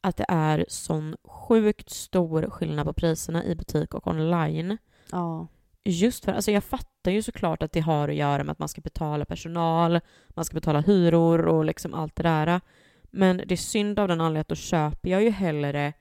[0.00, 4.78] att det är sån sjukt stor skillnad på priserna i butik och online.
[5.12, 5.46] Ja.
[5.84, 8.68] Just för, alltså jag fattar ju såklart att det har att göra med att man
[8.68, 12.60] ska betala personal, man ska betala hyror och liksom allt det där.
[13.02, 15.92] Men det är synd av den anledningen att då köper jag ju hellre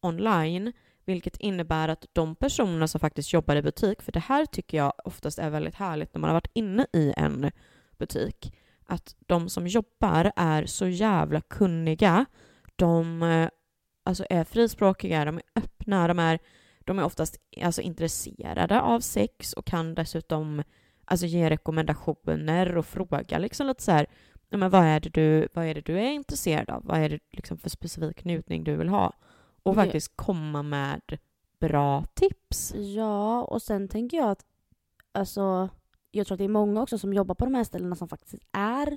[0.00, 0.72] online,
[1.06, 4.92] vilket innebär att de personerna som faktiskt jobbar i butik, för det här tycker jag
[5.04, 7.50] oftast är väldigt härligt när man har varit inne i en
[7.98, 8.54] butik,
[8.86, 12.26] att de som jobbar är så jävla kunniga.
[12.76, 13.48] De eh,
[14.04, 16.38] alltså är frispråkiga, de är öppna, de är,
[16.84, 20.62] de är oftast alltså, intresserade av sex och kan dessutom
[21.04, 24.06] alltså, ge rekommendationer och fråga liksom lite så här,
[24.50, 26.84] men vad, är det du, vad är det du är intresserad av?
[26.84, 29.12] Vad är det liksom för specifik njutning du vill ha?
[29.66, 31.18] Och Det- faktiskt komma med
[31.60, 32.74] bra tips.
[32.74, 34.44] Ja, och sen tänker jag att
[35.12, 35.68] alltså,
[36.10, 38.34] jag tror att det är många också som jobbar på de här ställena som faktiskt
[38.52, 38.96] är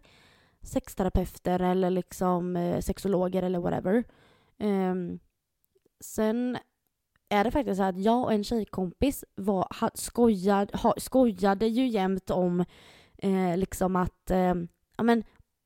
[0.62, 4.03] sexterapeuter eller liksom eh, sexologer eller whatever.
[4.58, 5.19] Ehm,
[5.99, 6.58] sen
[7.29, 11.88] är det faktiskt så att jag och en tjejkompis var, ha, skojad, ha, skojade ju
[11.88, 12.65] jämt om
[13.17, 14.55] eh, liksom att eh,
[14.97, 15.23] ja, men,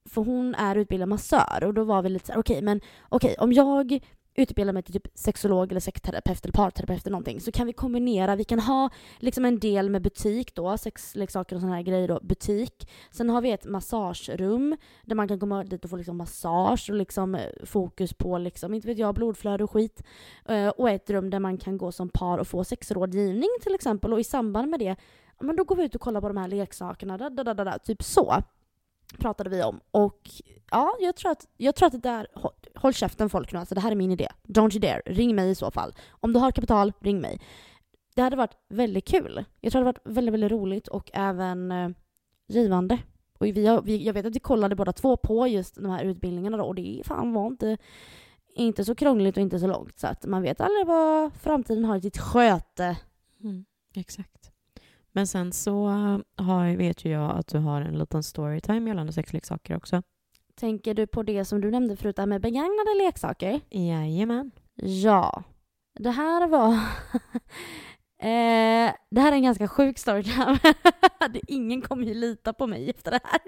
[0.10, 3.36] för hon är utbildad massör och då var vi lite så här, okej men okej
[3.40, 4.00] om jag
[4.36, 8.36] utbilda mig till typ sexolog eller sexterapeut eller parterapeut eller någonting så kan vi kombinera,
[8.36, 12.20] vi kan ha liksom en del med butik då, sexleksaker och sådana här grejer då,
[12.24, 12.90] butik.
[13.12, 16.96] Sen har vi ett massagerum där man kan komma dit och få liksom massage och
[16.96, 20.04] liksom eh, fokus på liksom, inte vet jag, blodflöde och skit.
[20.46, 24.14] Eh, och ett rum där man kan gå som par och få sexrådgivning till exempel
[24.14, 24.96] och i samband med det,
[25.40, 27.80] men då går vi ut och kollar på de här leksakerna, da, da, da, da,
[27.80, 28.44] typ så
[29.20, 29.80] pratade vi om.
[29.92, 30.30] Och
[30.72, 33.76] ja, jag tror att, jag tror att det där, håll, håll käften folk nu, alltså
[33.76, 34.28] det här är min idé.
[34.44, 35.94] Don't you dare, ring mig i så fall.
[36.10, 37.42] Om du har kapital, ring mig.
[38.16, 39.46] Det hade varit väldigt kul.
[39.62, 41.90] Jag tror det hade varit väldigt, väldigt roligt och även eh,
[42.48, 42.98] givande.
[43.38, 46.04] Och vi har, vi, jag vet att vi kollade båda två på just de här
[46.04, 47.78] utbildningarna då, och det fan var inte,
[48.56, 50.00] inte så krångligt och inte så långt.
[50.00, 52.98] Så att man vet aldrig vad framtiden har i sitt sköte.
[53.44, 54.43] Mm, exakt.
[55.16, 59.14] Men sen så eh, har, vet ju jag att du har en liten storytime gällande
[59.14, 60.02] sexleksaker också.
[60.56, 63.62] Tänker du på det som du nämnde förut, med begagnade leksaker?
[63.70, 64.52] Jajamän.
[64.76, 65.44] Ja.
[66.00, 66.74] Det här var...
[68.20, 70.24] eh, det här är en ganska sjuk story.
[71.34, 73.42] Det- Ingen kommer ju lita på mig efter det här.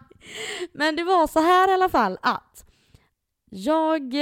[0.72, 2.64] Men det var så här i alla fall att
[3.50, 4.14] jag...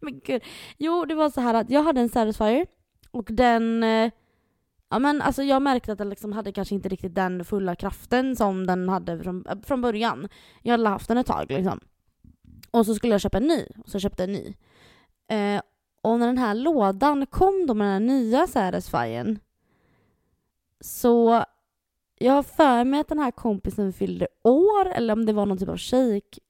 [0.00, 0.42] Men gud.
[0.78, 2.66] Jo, det var så här att jag hade en Satisfyer
[3.10, 3.84] och den...
[4.88, 8.36] Ja men alltså jag märkte att den liksom hade kanske inte riktigt den fulla kraften
[8.36, 10.28] som den hade från, eh, från början.
[10.62, 11.80] Jag hade haft den ett tag liksom.
[12.70, 14.54] Och så skulle jag köpa en ny, och så köpte jag en ny.
[15.28, 15.62] Eh,
[16.02, 19.38] och när den här lådan kom då med den här nya Satisfyern
[20.80, 21.44] så
[22.18, 25.58] jag har för mig att den här kompisen fyllde år eller om det var någon
[25.58, 26.40] typ av shake.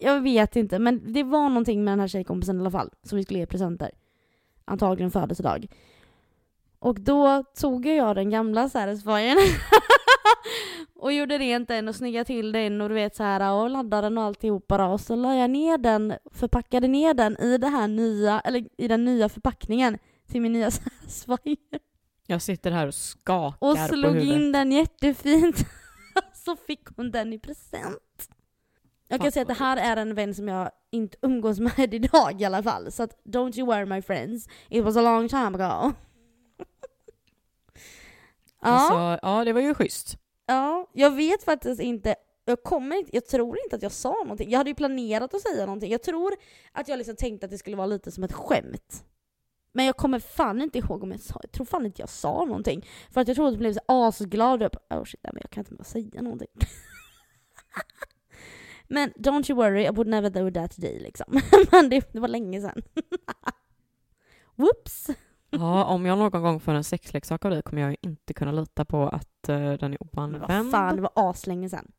[0.00, 3.16] Jag vet inte men det var någonting med den här tjejkompisen i alla fall som
[3.16, 3.90] vi skulle ge presenter.
[4.64, 5.66] Antagligen födelsedag.
[6.86, 9.38] Och då tog jag den gamla Satisfyern
[10.96, 14.06] och gjorde rent den och snyggade till den och du vet så här och laddade
[14.06, 14.84] den och alltihopa då.
[14.84, 18.88] Och så la jag ner den, förpackade ner den i det här nya, eller i
[18.88, 21.78] den nya förpackningen till min nya Satisfyer.
[22.26, 24.36] Jag sitter här och skakar Och på slog huvudet.
[24.36, 25.56] in den jättefint.
[26.44, 28.30] så fick hon den i present.
[29.08, 32.40] Jag kan säga att det här är en vän som jag inte umgås med idag
[32.40, 32.92] i alla fall.
[32.92, 34.48] Så att don't you worry my friends.
[34.68, 35.92] It was a long time ago.
[38.62, 40.18] Ja, Alltså, ja, det var ju schysst.
[40.46, 42.14] ja, jag vet faktiskt inte.
[42.44, 44.50] Jag kommer inte, jag tror inte att jag sa någonting.
[44.50, 45.92] Jag hade ju planerat att säga någonting.
[45.92, 46.34] Jag tror
[46.72, 49.04] att jag liksom tänkte att det skulle vara lite som ett skämt.
[49.72, 52.44] Men jag kommer fan inte ihåg om jag sa, jag tror fan inte jag sa
[52.44, 52.86] någonting.
[53.10, 55.40] För att jag tror att jag blev så asglad och jag oh shit, nej, men
[55.42, 56.48] jag kan inte bara säga någonting.
[58.88, 61.40] men don't you worry, I would never do that today liksom.
[61.70, 62.82] men det, det var länge sedan.
[64.56, 65.06] Whoops!
[65.60, 68.52] Ja, om jag någon gång får en sexleksak av dig kommer jag ju inte kunna
[68.52, 70.70] lita på att eh, den är Men vad oanvänd.
[70.70, 71.92] fan, det var aslänge sedan.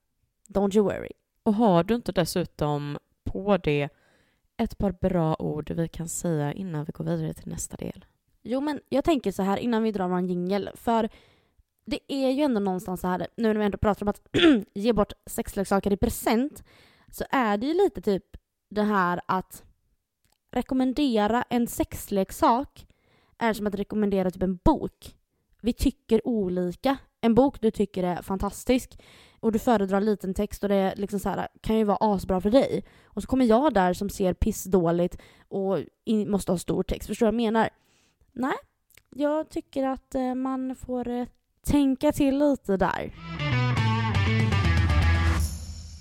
[0.49, 1.11] Don't you worry.
[1.43, 3.89] Och har du inte dessutom på det
[4.57, 8.05] ett par bra ord vi kan säga innan vi går vidare till nästa del?
[8.43, 11.09] Jo men jag tänker så här innan vi drar vår jingel, för
[11.85, 14.21] det är ju ändå någonstans så här, nu när vi ändå pratar om att
[14.73, 16.63] ge bort sexleksaker i present,
[17.11, 18.23] så är det ju lite typ
[18.69, 19.63] det här att
[20.51, 22.87] rekommendera en sexleksak
[23.39, 25.15] är som att rekommendera typ en bok.
[25.61, 26.97] Vi tycker olika.
[27.21, 28.99] En bok du tycker är fantastisk
[29.39, 32.41] och du föredrar liten text och det är liksom så här, kan ju vara asbra
[32.41, 32.83] för dig.
[33.05, 35.17] Och så kommer jag där som ser pissdåligt
[35.47, 37.07] och in, måste ha stor text.
[37.07, 37.69] Förstår du vad jag menar?
[38.33, 38.55] Nej,
[39.09, 41.27] jag tycker att eh, man får eh,
[41.65, 43.13] tänka till lite där.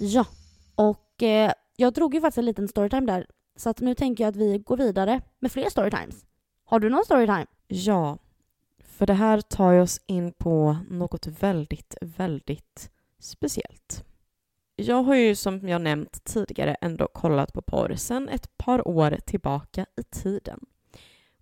[0.01, 0.27] Ja,
[0.75, 3.27] och eh, jag drog ju faktiskt en liten storytime där.
[3.57, 6.25] Så att nu tänker jag att vi går vidare med fler storytimes.
[6.69, 7.47] Har du någon storytime?
[7.69, 8.19] Ja,
[8.79, 14.05] för det här tar oss in på något väldigt, väldigt speciellt.
[14.77, 19.19] Jag har ju som jag nämnt tidigare ändå kollat på porr sedan ett par år
[19.27, 20.61] tillbaka i tiden.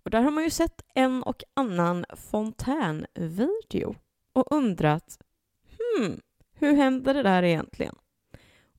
[0.03, 3.95] Och där har man ju sett en och annan fontänvideo
[4.33, 5.19] och undrat
[5.77, 6.21] hmm,
[6.53, 7.95] hur händer det där egentligen?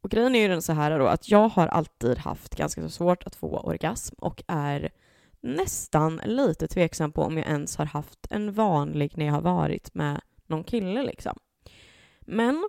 [0.00, 2.90] Och grejen är ju den så här då att jag har alltid haft ganska så
[2.90, 4.90] svårt att få orgasm och är
[5.40, 9.94] nästan lite tveksam på om jag ens har haft en vanlig när jag har varit
[9.94, 11.38] med någon kille liksom.
[12.20, 12.68] Men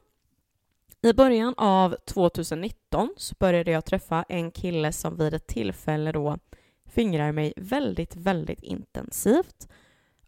[1.01, 6.38] i början av 2019 så började jag träffa en kille som vid ett tillfälle då
[6.86, 9.68] fingrar mig väldigt, väldigt intensivt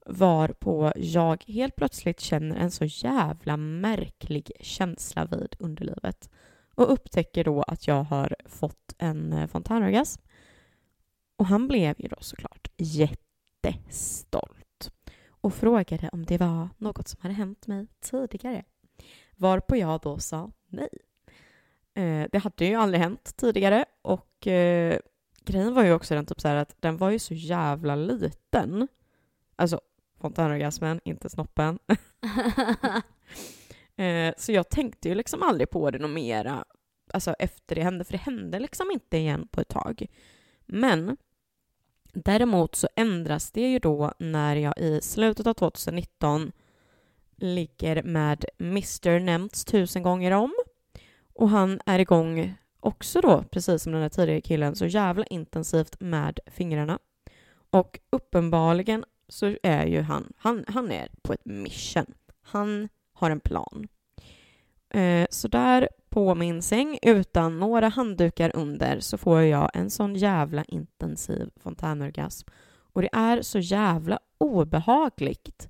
[0.06, 6.30] varpå jag helt plötsligt känner en så jävla märklig känsla vid underlivet
[6.76, 10.22] och upptäcker då att jag har fått en eh, fontänorgasm.
[11.40, 14.42] Och han blev ju då såklart jättestolt
[15.30, 18.64] och frågade om det var något som hade hänt mig tidigare.
[19.36, 20.90] Varpå jag då sa nej.
[21.94, 25.00] Eh, det hade ju aldrig hänt tidigare och eh,
[25.46, 28.88] grejen var ju också den typ så att den var ju så jävla liten.
[29.56, 29.82] Alltså
[30.22, 31.80] fontänorgasmen, inte snoppen.
[33.96, 36.66] Eh, så jag tänkte ju liksom aldrig på det något mera
[37.14, 40.06] alltså efter det hände, för det hände liksom inte igen på ett tag.
[40.66, 41.18] Men
[42.14, 46.52] däremot så ändras det ju då när jag i slutet av 2019
[47.36, 50.54] ligger med Mr nämnts tusen gånger om
[51.34, 56.00] och han är igång också då, precis som den där tidigare killen, så jävla intensivt
[56.00, 57.00] med fingrarna.
[57.70, 62.14] Och uppenbarligen så är ju han, han, han är på ett mission.
[62.42, 63.88] Han har en plan.
[64.90, 70.16] Eh, så där på min säng utan några handdukar under så får jag en sån
[70.16, 72.50] jävla intensiv fontänorgasm.
[72.94, 75.70] Och det är så jävla obehagligt.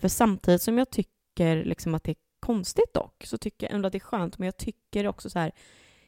[0.00, 3.86] För samtidigt som jag tycker liksom att det är konstigt dock så tycker jag ändå
[3.86, 5.52] att det är skönt men jag tycker också så här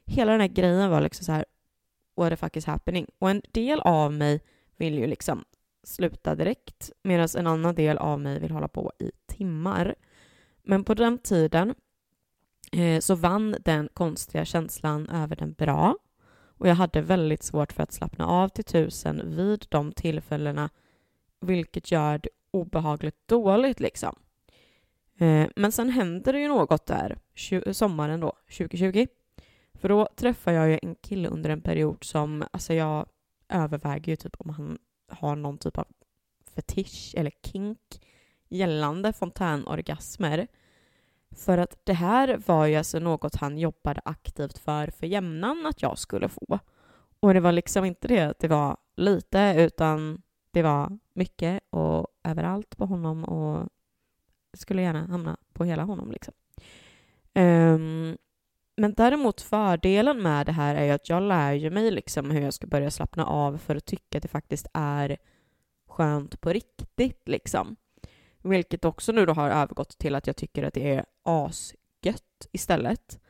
[0.05, 1.45] hela den här grejen var liksom så här
[2.17, 3.07] what the fuck is happening?
[3.19, 4.41] Och en del av mig
[4.77, 5.45] vill ju liksom
[5.83, 9.95] sluta direkt medan en annan del av mig vill hålla på i timmar.
[10.63, 11.75] Men på den tiden
[12.73, 15.97] eh, så vann den konstiga känslan över den bra
[16.59, 20.71] och jag hade väldigt svårt för att slappna av till tusen vid de tillfällena
[21.41, 24.15] vilket gör det obehagligt dåligt liksom.
[25.19, 27.19] Eh, men sen händer det ju något där
[27.51, 29.07] eh, sommaren då, 2020.
[29.75, 33.07] För då träffar jag ju en kille under en period som, alltså jag
[33.49, 35.87] överväger ju typ om han har någon typ av
[36.55, 38.01] fetisch eller kink
[38.49, 40.47] gällande fontänorgasmer.
[41.37, 45.83] För att det här var ju alltså något han jobbade aktivt för för jämnan att
[45.83, 46.59] jag skulle få.
[47.21, 52.07] Och det var liksom inte det att det var lite utan det var mycket och
[52.25, 53.69] överallt på honom och
[54.53, 56.35] skulle gärna hamna på hela honom liksom.
[57.35, 58.17] Um,
[58.77, 62.41] men däremot fördelen med det här är ju att jag lär ju mig liksom hur
[62.41, 65.17] jag ska börja slappna av för att tycka att det faktiskt är
[65.89, 67.77] skönt på riktigt liksom.
[68.43, 73.21] Vilket också nu då har övergått till att jag tycker att det är asgött istället.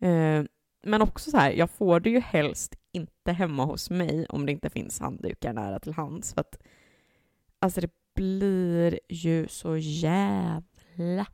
[0.00, 0.42] Eh,
[0.82, 4.52] men också så här, jag får det ju helst inte hemma hos mig om det
[4.52, 6.34] inte finns handdukar nära till hands.
[6.34, 6.58] För att
[7.58, 11.26] alltså det blir ju så jävla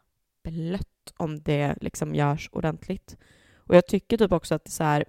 [0.45, 3.17] blött om det liksom görs ordentligt.
[3.57, 5.05] Och jag tycker typ också att det, så här,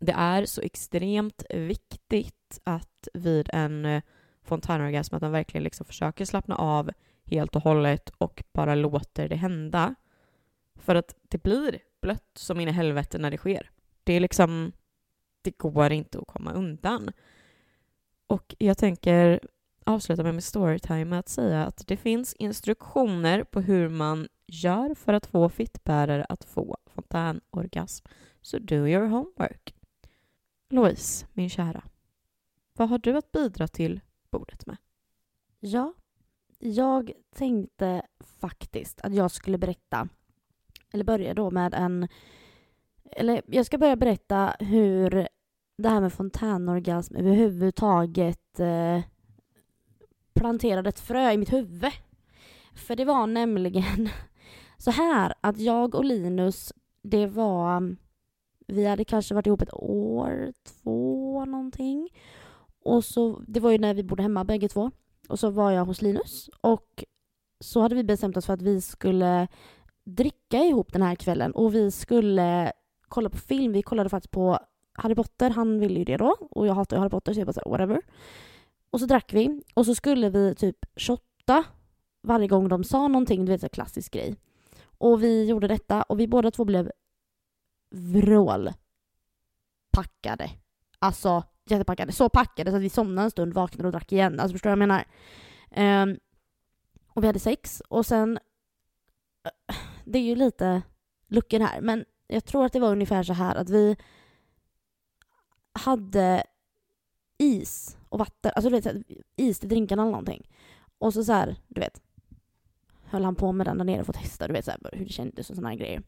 [0.00, 4.02] det är så extremt viktigt att vid en eh,
[4.42, 6.90] fontänorgasm att man verkligen liksom försöker slappna av
[7.30, 9.94] helt och hållet och bara låter det hända.
[10.74, 13.70] För att det blir blött som in i helvete när det sker.
[14.04, 14.72] Det är liksom,
[15.42, 17.10] det går inte att komma undan.
[18.26, 19.40] Och jag tänker
[19.84, 24.94] avsluta med min storytime med att säga att det finns instruktioner på hur man gör
[24.94, 28.06] för att få fittbärare att få fontänorgasm.
[28.42, 29.74] Så do your homework.
[30.70, 31.84] Louise, min kära.
[32.72, 34.00] Vad har du att bidra till
[34.30, 34.76] bordet med?
[35.60, 35.94] Ja,
[36.60, 40.08] jag tänkte faktiskt att jag skulle berätta,
[40.92, 42.08] eller börja då med en...
[43.12, 45.28] Eller jag ska börja berätta hur
[45.76, 49.00] det här med fontänorgasm överhuvudtaget eh,
[50.34, 51.92] planterade ett frö i mitt huvud.
[52.74, 54.08] För det var nämligen
[54.78, 57.96] så här att jag och Linus, det var...
[58.66, 62.08] Vi hade kanske varit ihop ett år, två någonting.
[62.82, 64.90] Och så, det var ju när vi bodde hemma bägge två.
[65.30, 67.04] Och så var jag hos Linus och
[67.60, 69.48] så hade vi bestämt oss för att vi skulle
[70.04, 72.72] dricka ihop den här kvällen och vi skulle
[73.08, 73.72] kolla på film.
[73.72, 74.58] Vi kollade faktiskt på
[74.92, 77.46] Harry Potter, han ville ju det då och jag hatar ju Harry Potter så jag
[77.46, 78.02] bara så whatever.
[78.90, 81.64] Och så drack vi och så skulle vi typ shotta
[82.22, 84.36] varje gång de sa någonting, du vet en klassisk grej.
[84.98, 86.90] Och vi gjorde detta och vi båda två blev
[87.90, 88.80] vrålpackade.
[90.98, 92.12] Alltså jättepackade.
[92.12, 94.40] Så packade så att vi somnade en stund, vaknade och drack igen.
[94.40, 96.02] Alltså förstår du vad jag menar?
[96.02, 96.18] Um,
[97.08, 98.38] och vi hade sex och sen...
[99.44, 100.82] Eh, det är ju lite
[101.28, 103.96] luckor här, men jag tror att det var ungefär så här att vi
[105.72, 106.44] hade
[107.38, 109.06] is och vatten, alltså du vet
[109.36, 110.48] is till drinkarna eller någonting.
[110.98, 112.02] Och så så här, du vet,
[113.04, 115.04] höll han på med den där nere för att testa, du vet så här, hur
[115.04, 116.02] det kändes och sådana grejer.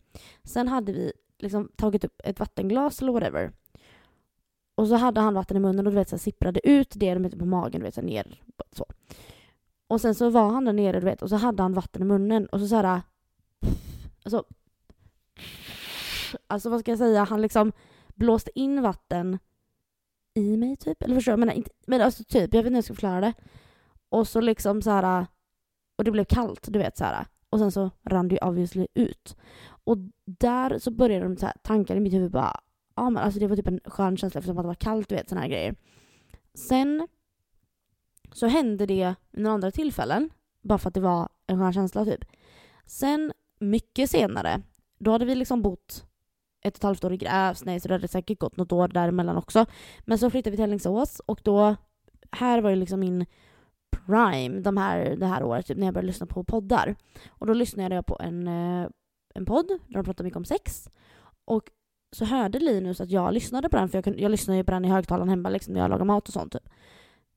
[0.45, 3.53] Sen hade vi liksom tagit upp ett vattenglas eller whatever
[4.83, 7.39] och så hade han vatten i munnen och du vet så sipprade ut det de
[7.39, 8.87] på magen, du vet så ner så.
[9.87, 12.05] Och sen så var han där nere du vet och så hade han vatten i
[12.05, 13.03] munnen och så så här
[14.25, 14.45] alltså
[16.47, 17.73] alltså vad ska jag säga, han liksom
[18.15, 19.39] blåste in vatten
[20.35, 21.39] i mig typ, eller förstår du?
[21.39, 23.33] Men, inte, men alltså typ, jag vet inte hur jag ska förklara det.
[24.09, 25.27] Och så liksom så här
[25.97, 27.27] och det blev kallt, du vet så här.
[27.51, 29.37] Och sen så rann det ju obviously ut.
[29.85, 32.61] Och där så började de så här, tankar i mitt huvud bara
[32.97, 35.15] ja, men alltså det var typ en skön känsla eftersom att det var kallt, du
[35.15, 35.75] vet såna här grejer.
[36.55, 37.09] Sen
[38.33, 40.31] så hände det vid några andra tillfällen,
[40.63, 42.25] bara för att det var en skön känsla typ.
[42.87, 44.63] Sen, mycket senare,
[44.99, 46.05] då hade vi liksom bott
[46.61, 49.37] ett och ett halvt år i Grävsnäs, så det hade säkert gått något år däremellan
[49.37, 49.67] också.
[50.01, 51.77] Men så flyttade vi till Hällingsås och då,
[52.31, 53.27] här var ju liksom min
[53.91, 56.95] prime de här, det här året, typ, när jag började lyssna på poddar.
[57.29, 58.89] Och då lyssnade jag på en, eh,
[59.35, 60.89] en podd där de pratade mycket om sex.
[61.45, 61.71] Och
[62.13, 64.71] så hörde Linus att jag lyssnade på den, för jag, kunde, jag lyssnade ju på
[64.71, 66.53] den i högtalaren hemma liksom, när jag lagar mat och sånt.
[66.53, 66.69] Typ.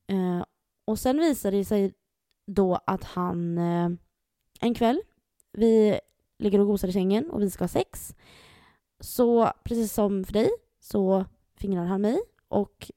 [0.06, 0.44] Eh,
[0.84, 1.94] och sen visade det sig
[2.46, 3.90] då att han eh,
[4.60, 5.00] en kväll,
[5.52, 6.00] vi
[6.38, 8.14] ligger och gosar i sängen och vi ska ha sex.
[9.00, 10.50] Så precis som för dig
[10.80, 11.24] så
[11.54, 12.90] fingrar han mig och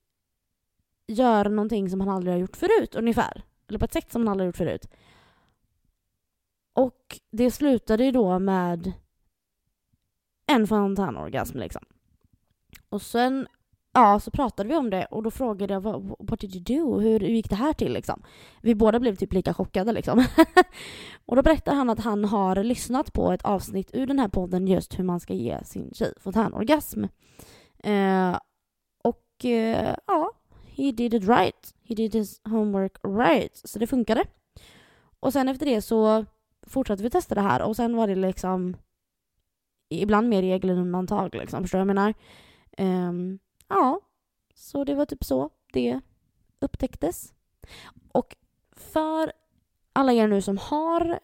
[1.07, 3.43] gör någonting som han aldrig har gjort förut ungefär.
[3.67, 4.87] Eller på ett sätt som han aldrig har gjort förut.
[6.73, 8.93] Och det slutade ju då med
[10.49, 11.81] en fontänorgasm liksom.
[12.89, 13.47] Och sen
[13.93, 16.99] ja, så pratade vi om det och då frågade jag what did you do?
[16.99, 18.23] Hur, hur gick det här till liksom?
[18.61, 20.25] Vi båda blev typ lika chockade liksom.
[21.25, 24.67] och då berättar han att han har lyssnat på ett avsnitt ur den här podden
[24.67, 27.03] just hur man ska ge sin tjej fontänorgasm.
[27.83, 28.37] Eh,
[29.03, 30.31] och eh, ja,
[30.75, 31.75] he did it right.
[31.83, 33.61] He did his homework right.
[33.63, 34.23] Så det funkade.
[35.19, 36.25] Och sen efter det så
[36.67, 38.75] fortsatte vi testa det här och sen var det liksom
[39.89, 41.35] ibland mer regel än undantag.
[41.35, 42.13] Liksom, förstår du vad jag menar?
[43.09, 43.99] Um, ja,
[44.53, 45.99] så det var typ så det
[46.59, 47.33] upptäcktes.
[48.11, 48.35] Och
[48.75, 49.31] för
[49.93, 51.19] alla er nu som har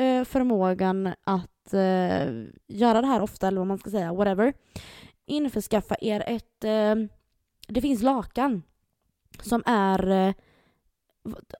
[0.00, 4.52] uh, förmågan att uh, göra det här ofta, eller vad man ska säga, whatever.
[5.26, 6.64] Införskaffa er ett...
[6.64, 7.06] Uh,
[7.68, 8.62] det finns lakan
[9.42, 10.34] som är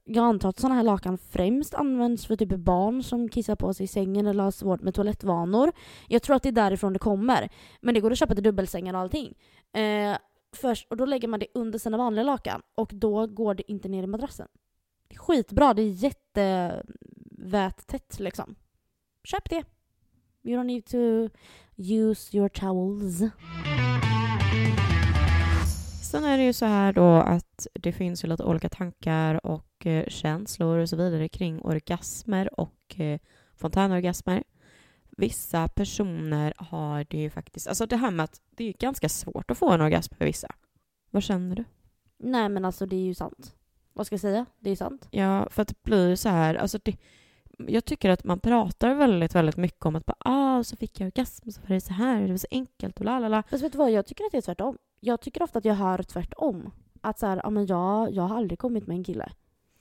[0.04, 3.84] jag antar att sådana här lakan främst används för typ barn som kissar på sig
[3.84, 5.72] i sängen eller har svårt med toalettvanor.
[6.08, 7.48] Jag tror att det är därifrån det kommer.
[7.80, 9.34] Men det går att köpa till dubbelsängar och allting.
[9.72, 10.16] Eh,
[10.56, 13.88] först, och då lägger man det under sina vanliga lakan och då går det inte
[13.88, 14.48] ner i madrassen.
[15.08, 18.54] Det är skitbra, det är jättevättätt liksom.
[19.24, 19.64] Köp det.
[20.44, 21.28] You don't need to
[21.76, 23.22] use your towels.
[26.12, 29.86] Sen är det ju så här då att det finns ju lite olika tankar och
[29.86, 33.20] eh, känslor och så vidare kring orgasmer och eh,
[33.56, 34.44] fontänorgasmer.
[35.10, 39.50] Vissa personer har det ju faktiskt, alltså det här med att det är ganska svårt
[39.50, 40.48] att få en orgasm för vissa.
[41.10, 41.64] Vad känner du?
[42.18, 43.54] Nej men alltså det är ju sant.
[43.92, 44.46] Vad ska jag säga?
[44.58, 45.08] Det är sant.
[45.10, 46.96] Ja, för att det blir så här, alltså det,
[47.58, 51.06] jag tycker att man pratar väldigt, väldigt mycket om att bara, ah, så fick jag
[51.06, 53.42] orgasm, så var det så här, det var så enkelt och la la la.
[53.42, 54.78] Fast vet du vad, jag tycker att det är tvärtom.
[55.04, 56.70] Jag tycker ofta att jag hör tvärtom.
[57.00, 59.32] Att så här, ja men jag, jag har aldrig kommit med en kille.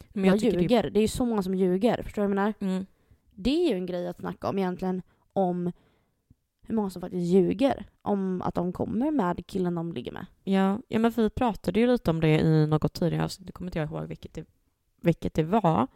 [0.09, 0.89] Men jag tycker ljuger.
[0.89, 0.99] Det...
[0.99, 2.03] är ju så många som ljuger.
[2.03, 2.53] Förstår du vad jag menar?
[2.59, 2.86] Det, mm,
[3.32, 5.01] Det är ju en grej att snacka om egentligen.
[5.34, 5.72] Om
[6.61, 7.86] hur många som faktiskt ljuger.
[8.01, 10.26] Om att de kommer med killen de ligger med.
[10.43, 13.67] ja, ja, men vi pratade ju lite om det i något tidigare avsnitt, det kommer
[13.67, 14.45] inte jag ihåg vilket det,
[15.01, 15.88] vilket det var.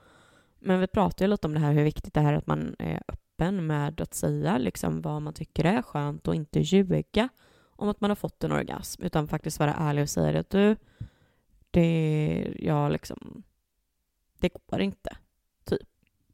[0.60, 3.02] Men vi pratade ju lite om det här hur viktigt det är att man är
[3.08, 7.30] öppen med att säga liksom vad man tycker är skönt och inte ljuga
[7.76, 10.76] om att man har fått en orgasm utan faktiskt vara ärlig och säga att du,
[11.72, 13.44] det, jag liksom,
[14.40, 15.18] det går inte,
[15.64, 15.88] typ.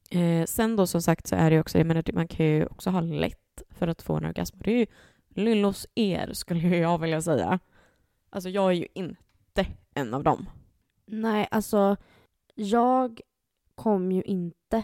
[0.09, 2.89] Eh, sen då som sagt så är det också, jag menar man kan ju också
[2.89, 4.57] ha lätt för att få en orgasm.
[4.63, 4.85] Det är ju
[5.29, 7.59] lyllos er skulle jag vilja säga.
[8.29, 10.49] Alltså jag är ju inte en av dem.
[11.05, 11.97] Nej, alltså
[12.55, 13.21] jag
[13.75, 14.83] kom ju inte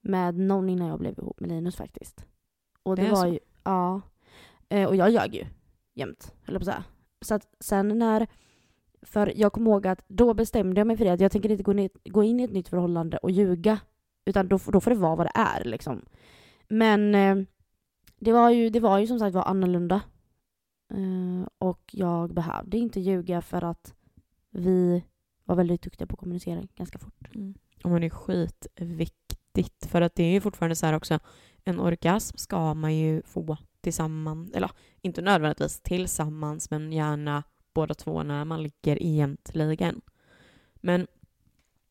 [0.00, 2.24] med någon innan jag blev ihop med Linus faktiskt.
[2.82, 3.26] Och det, Det var så?
[3.32, 4.00] ju, ja.
[4.68, 5.46] Eh, Och jag ljög ju
[5.94, 6.84] jämt, höll jag på att säga.
[7.20, 8.26] Så att sen när,
[9.02, 11.62] för jag kommer ihåg att då bestämde jag mig för det att jag tänker inte
[11.62, 13.80] gå, ner, gå in i ett nytt förhållande och ljuga.
[14.24, 16.04] Utan då, då får det vara vad det är liksom.
[16.68, 17.36] Men eh,
[18.16, 20.00] det var ju, det var ju som sagt var annorlunda.
[20.90, 23.94] Eh, och jag behövde inte ljuga för att
[24.50, 25.04] vi
[25.44, 27.34] var väldigt duktiga på att kommunicera ganska fort.
[27.34, 27.54] Mm.
[27.84, 31.18] Och men det är skitviktigt för att det är ju fortfarande så här också
[31.64, 34.70] en orgasm ska man ju få tillsammans, eller
[35.02, 37.42] inte nödvändigtvis tillsammans men gärna
[37.74, 40.00] båda två när man ligger egentligen.
[40.74, 41.06] Men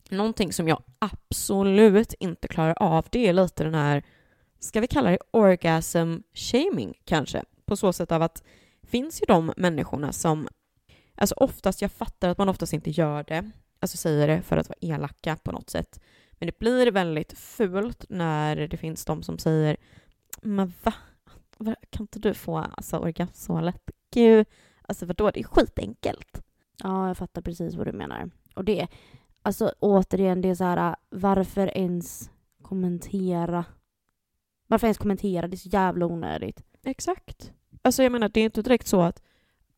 [0.09, 4.03] någonting som jag absolut inte klarar av det är lite den här,
[4.59, 7.43] ska vi kalla det orgasm shaming kanske?
[7.66, 8.43] På så sätt av att
[8.84, 10.47] finns ju de människorna som,
[11.16, 14.70] alltså oftast, jag fattar att man oftast inte gör det, alltså säger det för att
[14.70, 15.99] vara elaka på något sätt.
[16.32, 19.78] Men det blir väldigt fult när det finns de som säger
[20.41, 20.93] men va?
[21.89, 23.91] Kan inte du få alltså, orgasm så lätt?
[24.14, 24.47] Gud,
[24.82, 25.32] alltså vadå?
[25.32, 26.41] Det är skitenkelt.
[26.84, 28.30] Ja, jag fattar precis vad du menar.
[28.55, 28.88] Och det,
[29.41, 32.30] alltså återigen, det är så här, varför ens
[32.62, 33.66] kommentera?
[34.68, 35.47] Varför ens kommentera?
[35.47, 36.64] Det är så jävla onödigt.
[36.84, 37.53] Exakt.
[37.82, 39.22] Alltså jag menar, det är inte direkt så att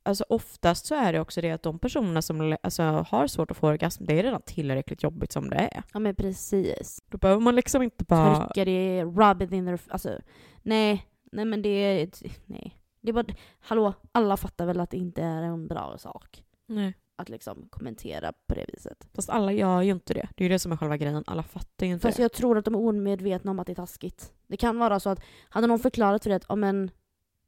[0.06, 3.58] Alltså oftast så är det också det att de personerna som alltså, har svårt att
[3.58, 5.84] få orgasm, det är redan tillräckligt jobbigt som det är.
[5.94, 7.04] Ja men precis.
[7.10, 8.46] Då behöver man liksom inte bara...
[8.46, 9.80] Trycka det, rub it in their...
[9.88, 10.20] Alltså,
[10.62, 11.06] nej.
[11.34, 12.10] Nej men det är...
[12.46, 12.78] Nej.
[13.02, 13.26] Det är bara...
[13.60, 16.44] Hallå, alla fattar väl att det inte är en bra sak.
[16.66, 16.94] Nej.
[17.16, 19.08] Att liksom kommentera på det viset.
[19.14, 20.28] Fast alla gör ju inte det.
[20.36, 21.24] Det är ju det som är själva grejen.
[21.28, 22.24] Alla fattar ju inte Fast det.
[22.24, 24.34] jag tror att de är omedvetna om att det är taskigt.
[24.48, 26.92] Det kan vara så att, hade någon förklarat för det att, ja men,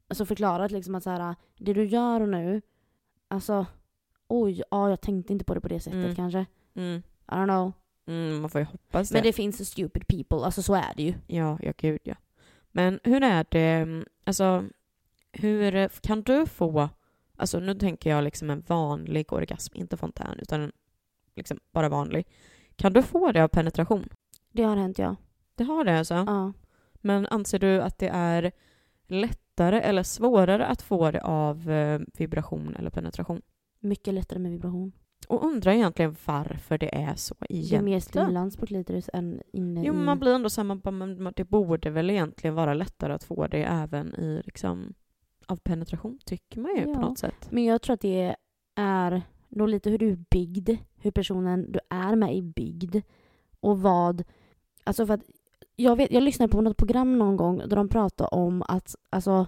[0.08, 2.62] alltså förklarat liksom att så här, det du gör nu,
[3.28, 3.66] alltså,
[4.28, 6.16] oj, ja jag tänkte inte på det på det sättet Mm.
[6.16, 6.46] kanske.
[6.76, 7.04] Mm.
[7.28, 7.72] I don't know.
[8.08, 9.14] Mm, man får ju hoppas det.
[9.16, 11.14] Men det finns stupid people, alltså så är det ju.
[11.28, 12.16] Ja, ja gud ja.
[12.76, 14.66] Men hur är det, alltså
[15.32, 16.90] hur kan du få,
[17.36, 20.72] alltså nu tänker jag liksom en vanlig orgasm, inte fontän, utan en,
[21.36, 22.28] liksom bara vanlig.
[22.76, 24.10] Kan du få det av penetration?
[24.52, 25.16] Det har hänt ja.
[25.56, 26.14] Det har det alltså?
[26.14, 26.54] Ja.
[26.94, 28.52] Men anser du att det är
[29.08, 33.42] lättare eller svårare att få det av eh, vibration eller penetration?
[33.80, 34.92] Mycket lättare med vibration.
[35.30, 37.86] Och undrar egentligen varför det är så Det är egentligen.
[37.86, 39.98] mer stimulans på klitoris än inne Jo, i...
[39.98, 44.16] man blir ändå bara, men det borde väl egentligen vara lättare att få det även
[44.16, 44.94] i liksom
[45.48, 46.94] av penetration, tycker man ju Ja.
[46.94, 47.48] på något sätt.
[47.52, 48.36] Men jag tror att det
[48.76, 52.96] är nog lite hur du är byggd, hur personen du är med är byggd
[53.60, 54.24] och vad...
[54.84, 55.22] Alltså för att
[55.76, 59.48] jag, vet, jag lyssnade på något program någon gång där de pratade om att alltså,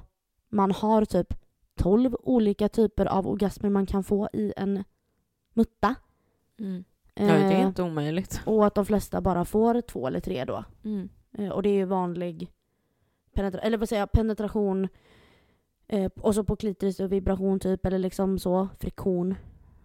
[0.49, 1.33] man har typ
[1.75, 4.83] 12 olika typer av orgasmer man kan få i en
[5.57, 5.95] mutta.
[6.59, 6.83] Mm.
[7.13, 8.41] Ja, det är Eh, inte omöjligt.
[8.45, 10.63] och att de flesta bara får två eller tre då.
[10.83, 11.09] Mm.
[11.37, 12.51] Eh, och det är ju vanlig
[13.33, 14.87] penetra- eller vad säger jag, penetration
[15.87, 19.35] eh, och så på klitoris och vibration typ eller liksom så, friktion.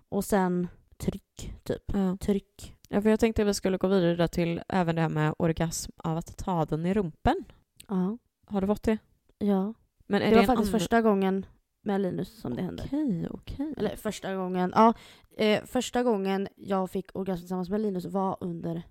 [0.09, 1.83] Och sen tryck typ.
[1.87, 2.17] Ja.
[2.21, 2.77] Tryck.
[2.89, 5.35] ja, för jag tänkte att vi skulle gå vidare där till även det här med
[5.39, 7.45] orgasm av att ta den i rumpen.
[7.89, 8.19] Ja.
[8.47, 8.99] Har du fått det?
[9.39, 9.75] ja.
[10.07, 11.47] Men är Det var en faktiskt annan- första gången
[11.83, 12.83] med Linus som det hände.
[12.87, 13.75] Okej, okej.
[13.77, 14.95] Eller första gången, ja.
[15.37, 18.83] Eh, första gången jag fick orgasm tillsammans med Linus var under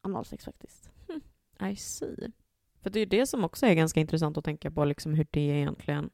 [0.00, 0.90] analsex faktiskt.
[1.70, 2.32] I see.
[2.82, 5.26] För det är ju det som också är ganska intressant att tänka på, liksom hur
[5.30, 6.10] det egentligen...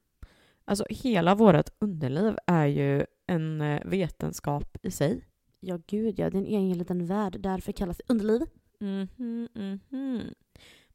[0.64, 5.24] Alltså hela vårt underliv är ju en eh, vetenskap i sig.
[5.60, 6.30] Ja, gud ja.
[6.30, 7.36] Det är en egen liten värld.
[7.40, 8.46] Därför kallas det underliv.
[8.80, 10.34] Mhm, mhm.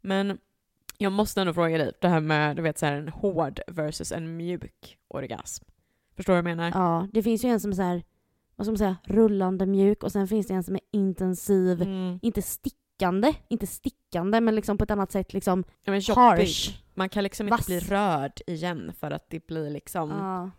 [0.02, 0.38] Men
[1.02, 4.12] jag måste ändå fråga dig, det här med du vet, så här, en hård versus
[4.12, 5.66] en mjuk orgasm.
[6.16, 6.72] Förstår du vad jag menar?
[6.80, 8.04] Ja, det finns ju en som är så här,
[8.56, 12.20] vad ska man säga, rullande mjuk och sen finns det en som är intensiv, Mm.
[12.22, 16.72] inte stickande, inte stickande men liksom på ett annat sätt liksom Ja, men harsh.
[16.94, 17.66] Man kan liksom inte Vass.
[17.66, 20.52] bli rörd igen för att det blir liksom, Ja,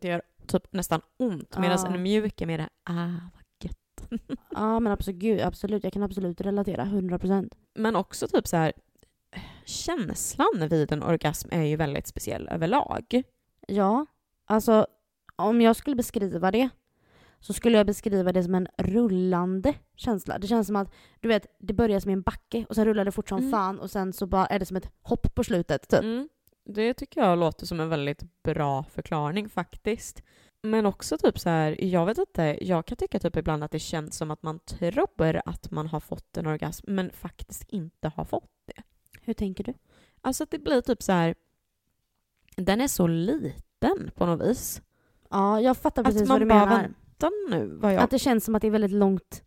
[0.00, 1.58] det gör typ nästan ont.
[1.58, 1.86] Medan Ja.
[1.94, 2.94] en mjuk är mer det, ah
[3.34, 4.10] vad gött.
[4.50, 7.54] ja men absolut, absolut, jag kan absolut relatera, 100%.
[7.74, 8.72] Men också typ så här
[9.66, 13.22] känslan vid en orgasm är ju väldigt speciell överlag.
[13.68, 14.06] Ja,
[14.46, 14.86] alltså
[15.36, 16.68] om jag skulle beskriva det
[17.40, 20.38] så skulle jag beskriva det som en rullande känsla.
[20.38, 23.04] Det känns som att du vet, det börjar som i en backe och sen rullar
[23.04, 23.50] det fort som Mm.
[23.50, 26.00] fan och sen så bara är det som ett hopp på slutet typ.
[26.00, 26.28] Mm.
[26.64, 30.22] Det tycker jag låter som en väldigt bra förklaring faktiskt.
[30.62, 33.78] Men också typ så här, jag vet inte, jag kan tycka typ ibland att det
[33.78, 38.24] känns som att man tror att man har fått en orgasm men faktiskt inte har
[38.24, 38.82] fått det.
[39.26, 39.74] Hur tänker du?
[40.20, 41.34] Alltså att det blir typ så här,
[42.56, 44.82] den är så liten på något vis.
[45.30, 46.82] Ja, jag fattar Att precis man vad du menar.
[46.82, 48.02] Vänta nu, vad jag...
[48.02, 49.42] Att det känns som att det är väldigt långt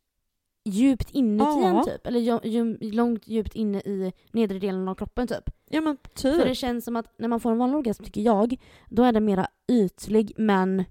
[0.65, 1.79] djupt inuti Ja.
[1.79, 2.07] en typ.
[2.07, 5.49] Eller ju, ju, långt djupt inne i nedre delen av kroppen typ.
[5.69, 6.43] Ja men För typ.
[6.47, 9.25] det känns som att när man får en vanlig orgasm tycker jag, då är den
[9.25, 10.83] mera ytlig men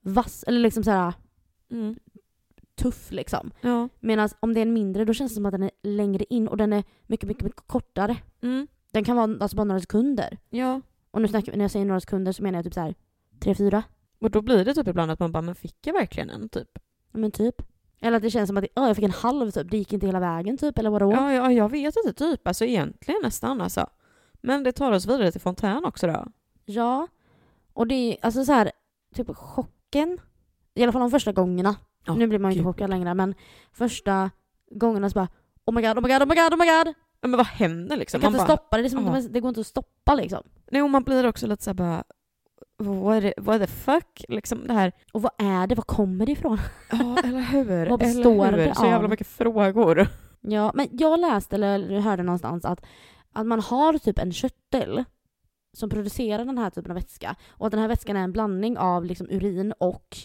[0.00, 0.44] vass.
[0.46, 1.12] Eller liksom så här
[1.70, 1.96] Mm.
[2.74, 3.50] Tuff liksom.
[3.60, 3.88] Ja.
[4.00, 6.48] Medan om det är en mindre då känns det som att den är längre in
[6.48, 8.16] och den är mycket, mycket, mycket kortare.
[8.42, 8.66] Mm.
[8.92, 10.38] Den kan vara alltså bara några sekunder.
[10.50, 10.80] Ja.
[11.10, 12.94] Och nu snackar, när jag säger några sekunder så menar jag typ så här
[13.40, 13.82] tre, fyra.
[14.20, 16.68] Och då blir det typ ibland att man bara, men fick jag verkligen en typ?
[17.12, 17.62] Ja, Men typ.
[18.00, 20.06] Eller att det känns som att ja, jag fick en halv typ, det gick inte
[20.06, 21.12] hela vägen typ, eller vadå?
[21.12, 22.48] Ja, ja, jag vet inte typ.
[22.48, 23.86] Alltså egentligen nästan alltså.
[24.34, 26.26] Men det tar oss vidare till fontän också då.
[26.64, 27.08] Ja.
[27.72, 28.72] Och det är alltså så här,
[29.14, 30.18] typ chocken.
[30.74, 31.76] I alla fall de första gångerna.
[32.04, 33.34] Ja, nu blir man ju inte chockad längre men
[33.72, 34.30] första
[34.70, 35.28] gångerna så bara
[35.66, 36.94] Oh my god, oh my god, oh my god, oh my god!
[37.22, 38.18] Men vad händer liksom?
[38.18, 40.42] Jag kan Man inte bara, stoppa det, det, som, det går inte att stoppa liksom.
[40.70, 42.04] nej, och man blir också lite såhär bara,
[42.78, 44.24] what, the- what the fuck?
[44.28, 45.74] Liksom det här, Och vad är det?
[45.74, 46.58] Var kommer det ifrån?
[46.90, 47.86] ja eller hur?
[47.90, 48.66] Vad består eller hur?
[48.68, 50.08] det Så jävla mycket frågor.
[50.40, 52.86] Ja, men jag läste eller hörde någonstans att,
[53.32, 55.04] att man har typ en körtel
[55.72, 58.78] som producerar den här typen av vätska och att den här vätskan är en blandning
[58.78, 60.16] av liksom urin och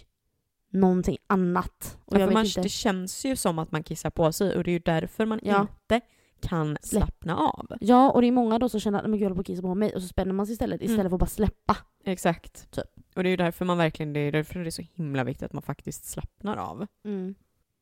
[0.69, 1.97] någonting annat.
[2.05, 2.61] Och Ja, för man, inte.
[2.61, 5.39] Det känns ju som att man kissar på sig och det är ju därför man
[5.43, 5.61] Ja.
[5.61, 6.01] inte
[6.41, 7.67] kan slappna av.
[7.81, 9.41] Ja, och det är många då som känner att "Nej, men gud, jag håller på
[9.41, 11.09] att kissa på mig och så spänner man sig istället istället Mm.
[11.09, 11.77] för att bara släppa.
[12.03, 12.71] Exakt.
[12.71, 12.85] Typ.
[13.15, 15.43] Och det är ju därför man verkligen, det är därför det är så himla viktigt
[15.45, 16.85] att man faktiskt slappnar av.
[17.05, 17.35] Mm.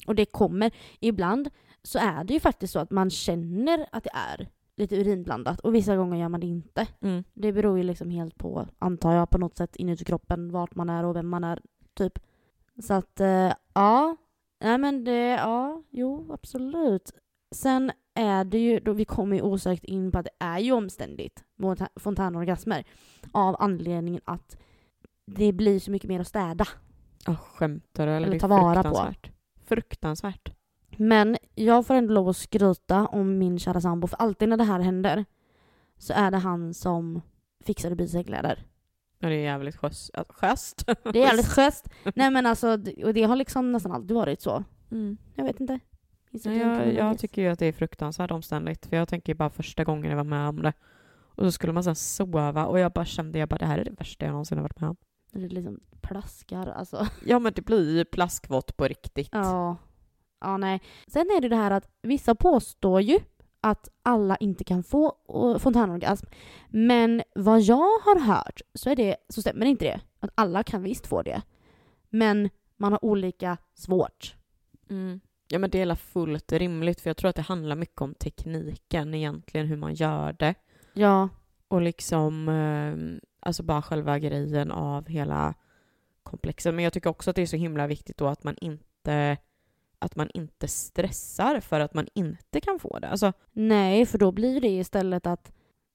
[0.08, 0.72] Och det kommer.
[1.00, 1.50] Ibland
[1.84, 5.76] så är det ju faktiskt så att man känner att det är lite urinblandat och
[5.76, 6.88] vissa gånger gör man det inte.
[7.02, 7.24] Mm.
[7.34, 10.90] Det beror ju liksom helt på, antar jag, på något sätt inuti kroppen, vart man
[10.90, 11.60] är och vem man är,
[11.94, 12.20] typ.
[12.84, 14.16] Så att, eh, ja.
[14.60, 17.12] Nej men det, ja, jo absolut.
[17.56, 20.72] Sen är det ju, då vi kommer ju osökt in på att det är ju
[20.72, 22.84] omständigt mot fontänorgasmer
[23.32, 24.58] av anledningen att
[25.26, 26.66] det blir så mycket mer att städa.
[27.26, 28.14] Ja, skämtar du?
[28.14, 29.14] Eller, Eller ta vara på.
[29.66, 30.52] fruktansvärt.
[30.98, 34.64] Men jag får ändå lov att skryta om min kära sambo, för alltid när det
[34.64, 35.26] här händer
[35.98, 37.22] så är det han som
[37.66, 38.66] byter sängkläder.
[39.20, 40.86] Ja, det är jävligt äh, sjöst.
[40.86, 41.90] Det är jävligt schysst.
[42.16, 42.72] Nej men alltså,
[43.04, 44.64] och det har liksom nästan alltid varit så.
[44.92, 45.18] Mm.
[45.36, 45.80] Jag vet inte.
[46.32, 48.86] Ja, jag, jag tycker ju att det är fruktansvärt omständigt.
[48.86, 50.74] För jag tänker ju bara första gången jag var med om det.
[51.38, 53.86] Och så skulle man sen sova och jag bara kände jag bara det här är
[53.86, 54.96] det värsta jag någonsin har varit med om.
[55.32, 57.08] Det liksom plaskar alltså.
[57.26, 59.30] Ja men det blir ju plaskvått på riktigt.
[59.32, 59.78] Ja.
[60.42, 60.82] Ja nej.
[61.08, 63.20] Sen är det det här att vissa påstår ju
[63.70, 65.16] att alla inte kan få
[65.60, 66.26] fontänorgasm.
[66.70, 70.02] Men vad jag har hört så, är det, så stämmer inte det.
[70.20, 71.42] Att alla kan visst få det.
[72.10, 74.36] Men man har olika svårt.
[74.90, 75.20] Mm.
[75.48, 79.14] Ja men det är fullt rimligt för jag tror att det handlar mycket om tekniken
[79.14, 80.56] egentligen, hur man gör det.
[80.94, 81.30] Ja.
[81.68, 85.54] Och liksom, eh, alltså bara själva grejen av hela
[86.24, 86.74] komplexet.
[86.74, 89.38] Men jag tycker också att det är så himla viktigt då att man inte
[90.00, 93.08] att man inte stressar för att man inte kan få det.
[93.08, 95.52] Alltså, Nej, för då blir det istället att,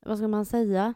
[0.07, 0.94] vad ska man säga?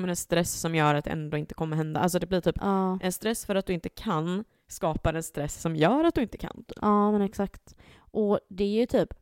[0.00, 2.00] menar stress som gör att det ändå inte kommer hända.
[2.00, 5.60] Alltså det blir typ Ja, en stress för att du inte kan skapar en stress
[5.60, 6.56] som gör att du inte kan.
[6.56, 6.78] Typ.
[6.82, 7.76] ja men exakt.
[7.98, 9.14] Och det är ju typ,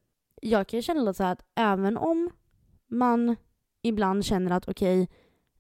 [0.43, 2.31] jag kan ju känna lite så här att även om
[2.91, 3.37] man
[3.83, 5.09] ibland känner att okej,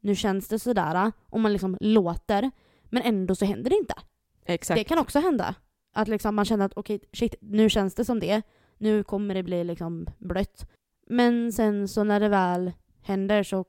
[0.01, 2.51] nu känns det sådär, och man liksom låter,
[2.85, 3.95] men ändå så händer det inte.
[4.45, 4.79] Exakt.
[4.79, 5.55] Det kan också hända.
[5.97, 8.42] Att liksom man känner att okej, shit, nu känns det som det.
[8.78, 10.70] Nu kommer det bli liksom blött.
[11.07, 12.72] Men sen så när det väl
[13.03, 13.64] händer så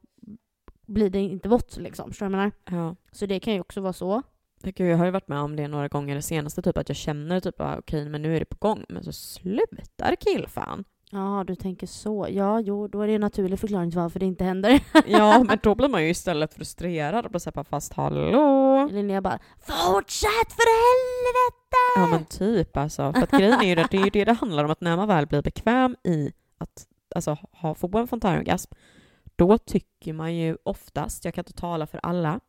[0.85, 2.09] blir det inte vått liksom.
[2.09, 2.85] Förstår du vad jag menar?
[2.85, 2.95] Ja.
[3.11, 4.21] Så det kan ju också vara så.
[4.63, 6.95] Gud, jag har ju varit med om det några gånger det senaste, typ att jag
[6.95, 8.85] känner typ ah, okej, men nu är det på gång.
[8.89, 10.83] Men så slutar killfan.
[11.11, 12.27] Ja, du tänker så.
[12.29, 14.79] Ja, jo, då är det en naturlig förklaring till varför det inte händer.
[15.07, 18.87] Ja, men då blir man ju istället frustrerad och såhär, fast hallå?
[18.91, 21.95] Linnea bara Fortsätt för helvete!
[21.95, 23.13] Ja men typ alltså.
[23.13, 24.97] För att grejen är ju det, det är ju det det handlar om, att när
[24.97, 28.71] man väl blir bekväm i att alltså, ha, få en fontänorgasm,
[29.35, 32.39] då tycker man ju oftast, jag kan inte tala för alla,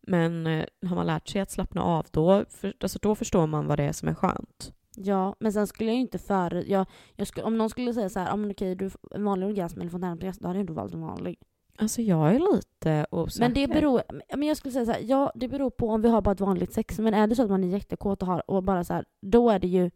[0.00, 3.66] men eh, har man lärt sig att slappna av, då, för, alltså, då förstår man
[3.66, 4.72] vad det är som är skönt.
[5.04, 6.62] Ja, men sen skulle jag ju inte före...
[6.66, 6.86] Jag,
[7.16, 9.90] jag skulle, om någon skulle säga så här, men okej, du en vanlig orgasm eller
[9.90, 11.38] fontänorgasm, då hade jag ändå valt en vanlig.
[11.80, 13.40] Alltså jag är lite osäker.
[13.44, 14.02] Men det beror,
[14.36, 16.40] men jag skulle säga så här, ja det beror på om vi har bara ett
[16.40, 18.94] vanligt sex, men är det så att man är jättekåt och har och bara så
[18.94, 19.90] här, då är det ju,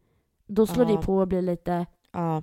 [0.46, 0.96] då slår Ja.
[0.96, 2.42] det på och blir lite, Ja.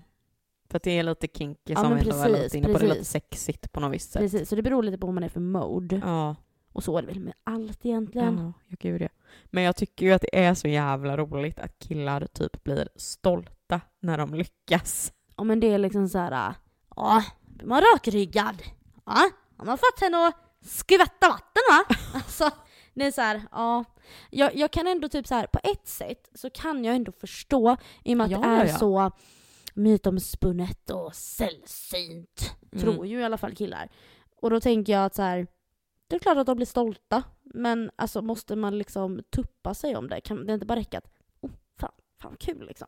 [0.70, 2.80] För att det är lite kinky Ja, som vi är lite inne på.
[2.80, 4.22] Det är lite sexigt på något visst sätt.
[4.22, 6.01] precis, så det beror lite på vad man är för mode.
[6.05, 6.36] Ja.
[6.74, 8.38] Och så är det väl med allt egentligen.
[8.38, 9.07] Ja, ja, gud ja.
[9.45, 13.82] Men jag tycker ju att det är så jävla roligt att killar typ blir stolta
[13.99, 15.13] när de lyckas.
[15.38, 16.53] Ja men det är liksom så här,
[16.95, 18.63] ja, blir man rakryggad?
[19.05, 21.95] Ja, har man fått henne att skvätta vatten va?
[22.13, 22.51] Alltså,
[22.93, 23.84] det är så här, ja.
[24.30, 27.78] Jag, jag kan ändå typ så här, på ett sätt så kan jag ändå förstå
[28.03, 28.78] i och med att Ja, det är ja.
[28.78, 29.11] så
[29.74, 32.55] mytomspunnet och sällsynt.
[32.72, 32.84] Mm.
[32.84, 33.89] Tror ju i alla fall killar.
[34.36, 35.47] Och då tänker jag att så här,
[36.10, 37.24] det är klart att de blir stolta.
[37.43, 40.22] Men alltså måste man liksom tuppa sig om det?
[40.22, 41.10] Kan det inte bara räcka att,
[41.41, 41.91] oh, fan,
[42.22, 42.88] fan kul liksom.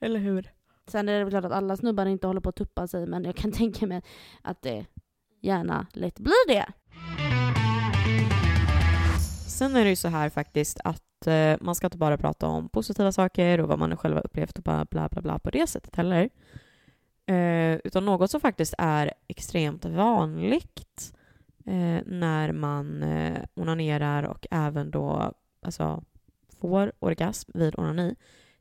[0.00, 0.52] Eller hur?
[0.86, 3.36] Sen är det klart att alla snubbar inte håller på att tuppa sig men jag
[3.36, 4.02] kan tänka mig
[4.42, 4.86] att det
[5.40, 6.66] gärna lätt blir det.
[9.48, 12.68] Sen är det ju så här faktiskt att eh, man ska inte bara prata om
[12.68, 15.66] positiva saker och vad man själv har upplevt och bara bla bla bla på det
[15.66, 16.30] sättet heller.
[17.26, 21.13] Eh, utan något som faktiskt är extremt vanligt
[21.66, 26.04] eh, när man eh, onanerar och även då alltså,
[26.60, 28.16] får orgasm vid onani,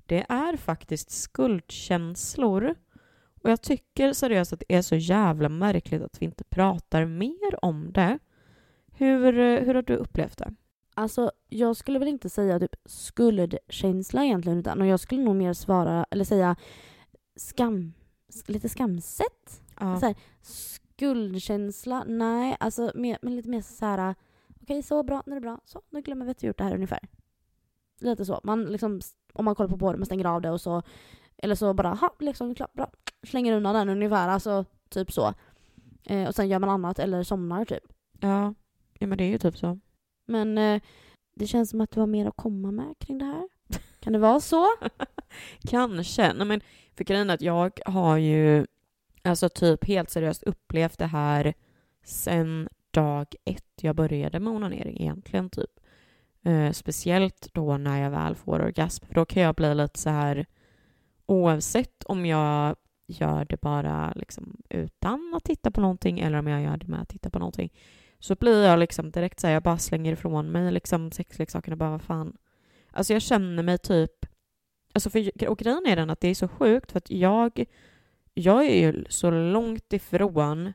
[0.06, 2.76] det är faktiskt skuldkänslor.
[3.43, 7.66] Och jag tycker seriöst att det är så jävla märkligt att vi inte pratar mer
[7.66, 8.20] om det.
[8.91, 10.54] Hur, hur har du upplevt det?
[10.95, 15.54] Alltså jag skulle väl inte säga typ skuldkänsla egentligen utan och jag skulle nog mer
[15.54, 16.56] svara eller säga
[17.36, 17.93] skam,
[18.47, 19.62] lite skamset.
[19.80, 19.99] Ja.
[19.99, 20.16] Så här,
[20.96, 24.16] skuldkänsla, nej alltså mer, men lite mer så här
[24.62, 26.64] okej så bra, nu är det bra, så nu glömmer vi att vi gjort det
[26.64, 27.00] här ungefär.
[28.00, 29.02] Lite så, man liksom,
[29.34, 30.84] om man kollar på porr, man stänger av det och så
[31.38, 32.91] eller så bara, ha liksom klart, bra,
[33.24, 35.34] slänger undan den ungefär, alltså typ så.
[36.06, 37.84] Eh, och sen gör man annat eller somnar typ.
[38.20, 38.54] ja.
[39.00, 39.80] ja, men det är ju typ så.
[40.26, 40.82] Men eh,
[41.36, 43.48] det känns som att du har mer att komma med kring det här.
[44.00, 44.68] Kan det vara så?
[45.70, 46.34] Kanske.
[46.34, 46.62] Nej, men
[46.98, 48.66] för grejen är att jag har ju
[49.24, 51.53] alltså typ helt seriöst upplevt det här
[52.03, 55.80] sen dag ett jag började med onanering egentligen typ.
[56.43, 59.05] Eh, speciellt då när jag väl får orgasm.
[59.05, 60.45] För då kan jag bli lite så här
[61.26, 62.76] oavsett om jag
[63.07, 67.01] gör det bara liksom utan att titta på någonting eller om jag gör det med
[67.01, 67.74] att titta på någonting
[68.19, 71.78] så blir jag liksom direkt så här, jag bara slänger ifrån mig liksom sexleksakerna och
[71.78, 72.38] bara vad fan.
[72.91, 74.26] Alltså jag känner mig typ
[74.93, 77.65] Alltså för, och grejen är den att det är så sjukt för att jag,
[78.34, 80.73] jag är ju så långt ifrån,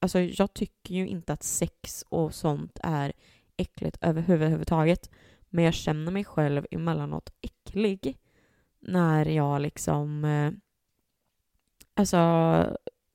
[0.00, 3.12] alltså jag tycker ju inte att sex och sånt är
[3.56, 5.10] äckligt överhuvudtaget.
[5.48, 8.18] Men jag känner mig själv emellanåt äcklig
[8.80, 10.52] när jag liksom, eh,
[11.94, 12.18] alltså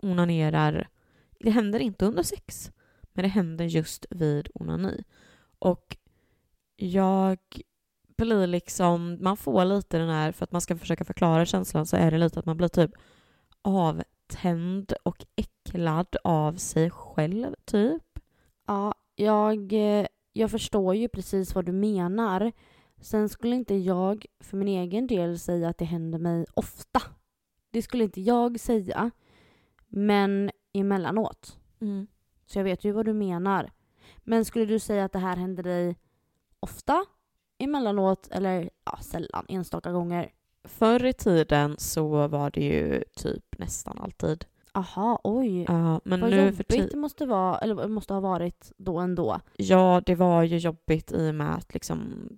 [0.01, 0.89] onanerar.
[1.39, 2.71] Det händer inte under sex,
[3.13, 5.03] men det händer just vid onani.
[5.59, 5.97] Och
[6.75, 7.37] jag
[8.17, 11.97] blir liksom, man får lite den här, för att man ska försöka förklara känslan så
[11.97, 12.91] är det lite att man blir typ
[13.67, 18.19] avtänd och äcklad av sig själv typ.
[18.67, 22.51] Ja, jag, eh, jag förstår ju precis vad du menar.
[23.01, 27.01] Sen skulle inte jag för min egen del säga att det händer mig ofta.
[27.71, 29.11] Det skulle inte jag säga.
[29.87, 31.57] Men emellanåt.
[32.45, 33.71] Så jag vet ju vad du menar.
[34.17, 35.95] Men skulle du säga att det här händer dig
[36.59, 37.05] ofta?
[37.57, 38.27] Emellanåt?
[38.31, 39.45] Eller ja, sällan?
[39.47, 40.31] Enstaka gånger?
[40.67, 44.45] Förr i tiden så var det ju typ nästan alltid.
[44.71, 45.65] Aha, oj.
[45.67, 46.89] Ja, men vad nu för jobbigt tiden...
[46.91, 49.39] det måste vara, eller måste ha varit då ändå.
[49.55, 52.29] Ja, det var ju jobbigt i och med att liksom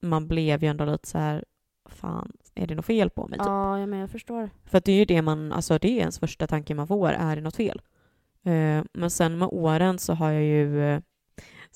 [0.00, 1.44] man blev ju ändå lite så här,
[1.88, 3.38] fan, är det något fel på mig?
[3.38, 3.46] Typ.
[3.46, 4.50] Ja, ja, men jag förstår.
[4.64, 7.36] För det är ju det man, alltså det är ens första tanke man får, är
[7.36, 7.80] det något fel?
[8.42, 11.00] Eh, men sen med åren så har jag ju, eh,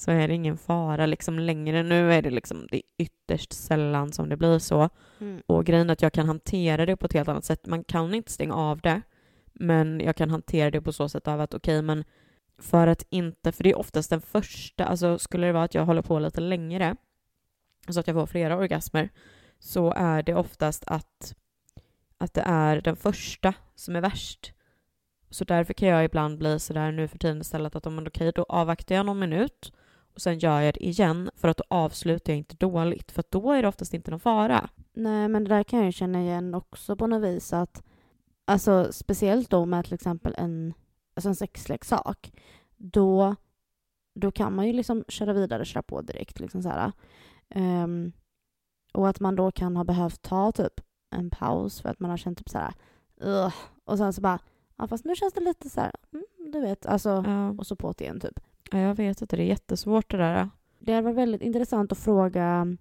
[0.01, 1.83] så är det ingen fara liksom längre.
[1.83, 4.89] Nu är det liksom, det är ytterst sällan som det blir så.
[5.21, 5.43] Mm.
[5.47, 7.67] Och grejen är att jag kan hantera det på ett helt annat sätt.
[7.67, 9.03] Man kan inte stänga av det,
[9.53, 12.05] men jag kan hantera det på så sätt av att okej, men
[12.59, 15.85] för att inte, för det är oftast den första, alltså skulle det vara att jag
[15.85, 16.97] håller på lite längre,
[17.89, 19.09] så att jag får flera orgasmer,
[19.59, 21.35] så är det oftast att,
[22.19, 24.53] att det är den första som är värst.
[25.31, 28.33] Så därför kan jag ibland bli sådär nu för tiden istället att om man okej,
[28.35, 29.73] då avvaktar jag någon minut
[30.15, 33.53] och sen gör jag det igen för att då avslutar jag inte dåligt för då
[33.53, 34.71] är det oftast inte någon fara.
[34.93, 37.83] Nej, men det där kan jag ju känna igen också på något vis att
[38.45, 40.75] alltså speciellt då med till exempel en,
[41.15, 42.33] alltså en sexleksak
[42.77, 43.35] då,
[44.15, 46.93] då kan man ju liksom köra vidare, köra på direkt liksom så här.
[47.49, 48.13] Ehm,
[48.93, 50.81] och att man då kan ha behövt ta typ
[51.11, 52.75] en paus för att man har känt typ så här
[53.21, 53.55] "Ugh",
[53.85, 54.39] och sen så bara
[54.77, 57.51] ja fast nu känns det lite så här, mm, du vet, alltså Ja.
[57.51, 58.41] och så på det igen typ.
[58.71, 60.51] Ja, jag vet inte, det är jättesvårt det där.
[60.79, 62.77] Det hade varit väldigt intressant att fråga,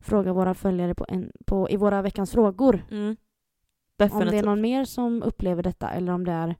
[0.00, 2.86] fråga våra följare på en, på, i våra veckans frågor.
[2.90, 3.16] Mm.
[4.12, 6.56] Om det är någon mer som upplever detta eller om det är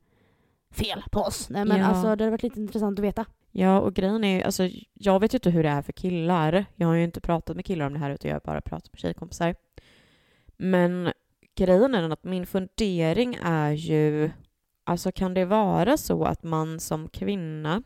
[0.71, 1.51] fel på oss.
[1.51, 1.87] Nej, men Ja.
[1.87, 3.25] alltså, det hade varit lite intressant att veta.
[3.51, 6.65] Ja, och grejen är alltså jag vet ju inte hur det är för killar.
[6.75, 8.93] Jag har ju inte pratat med killar om det här utan jag har bara pratat
[8.93, 9.55] med tjejkompisar.
[10.57, 11.13] Men
[11.55, 14.31] grejen är att min fundering är ju,
[14.85, 17.83] alltså kan det vara så att man som kvinna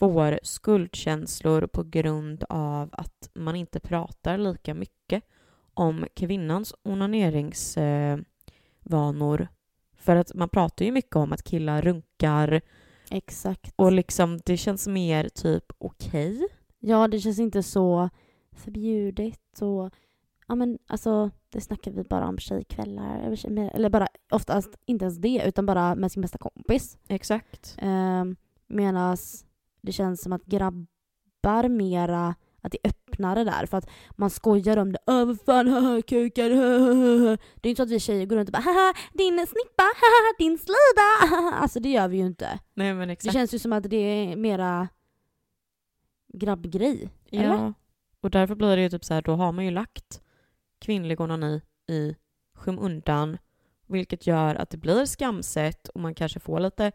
[0.00, 5.24] får skuldkänslor på grund av att man inte pratar lika mycket
[5.74, 8.24] om kvinnans onaneringsvanor.
[8.82, 9.48] Vanor.
[9.96, 12.60] för att man pratar ju mycket om att killar runkar,
[13.10, 13.72] Exakt.
[13.76, 16.48] och liksom det känns mer typ okej.
[16.78, 18.10] Ja, det känns inte så
[18.52, 19.90] förbjudet och
[20.48, 23.36] ja men alltså det snackar vi bara om tjejkvällar
[23.74, 26.98] eller bara oftast inte ens det utan bara med sin bästa kompis.
[27.08, 27.76] Exakt.
[27.82, 28.36] Um,
[28.72, 29.16] Medan
[29.82, 34.76] det känns som att grabbar mera att det är öppnare där för att man skojar
[34.76, 34.98] om det.
[35.06, 37.36] Öh vad fan, haha, kukar, haha.
[37.60, 40.34] Det är inte så att vi tjejer går runt och bara haha, din snippa, haha,
[40.38, 41.36] din slida.
[41.36, 42.58] haha." Alltså det gör vi ju inte.
[42.74, 43.32] Nej men Det exakt.
[43.32, 44.88] känns ju som att det är mera
[46.32, 47.10] grabbgrej.
[47.32, 47.44] eller?
[47.44, 47.72] ja.
[48.20, 50.22] Och därför blir det ju typ så här, då har man ju lagt
[50.80, 52.14] kvinnlig onani i
[52.54, 53.38] skymundan
[53.86, 56.92] vilket gör att det blir skamset och man kanske får lite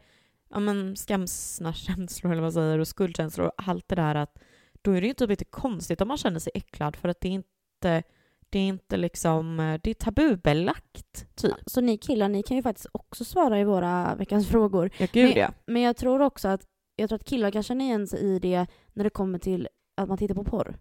[0.49, 4.37] ja, men skamsna känslor eller vad man säger och skuldkänslor och allt det där att
[4.81, 7.27] då är det ju typ lite konstigt om man känner sig äcklad för att det
[7.27, 8.03] är inte
[8.49, 11.53] det är inte liksom, det är tabubelagt typ.
[11.65, 14.89] Så ni killar, ni kan ju faktiskt också svara i våra veckans frågor.
[14.97, 15.53] Ja gud Men- ja.
[15.67, 16.61] Men jag tror också att,
[16.95, 20.07] jag tror att killar kan känna igen sig i det när det kommer till att
[20.07, 20.77] man tittar på porr.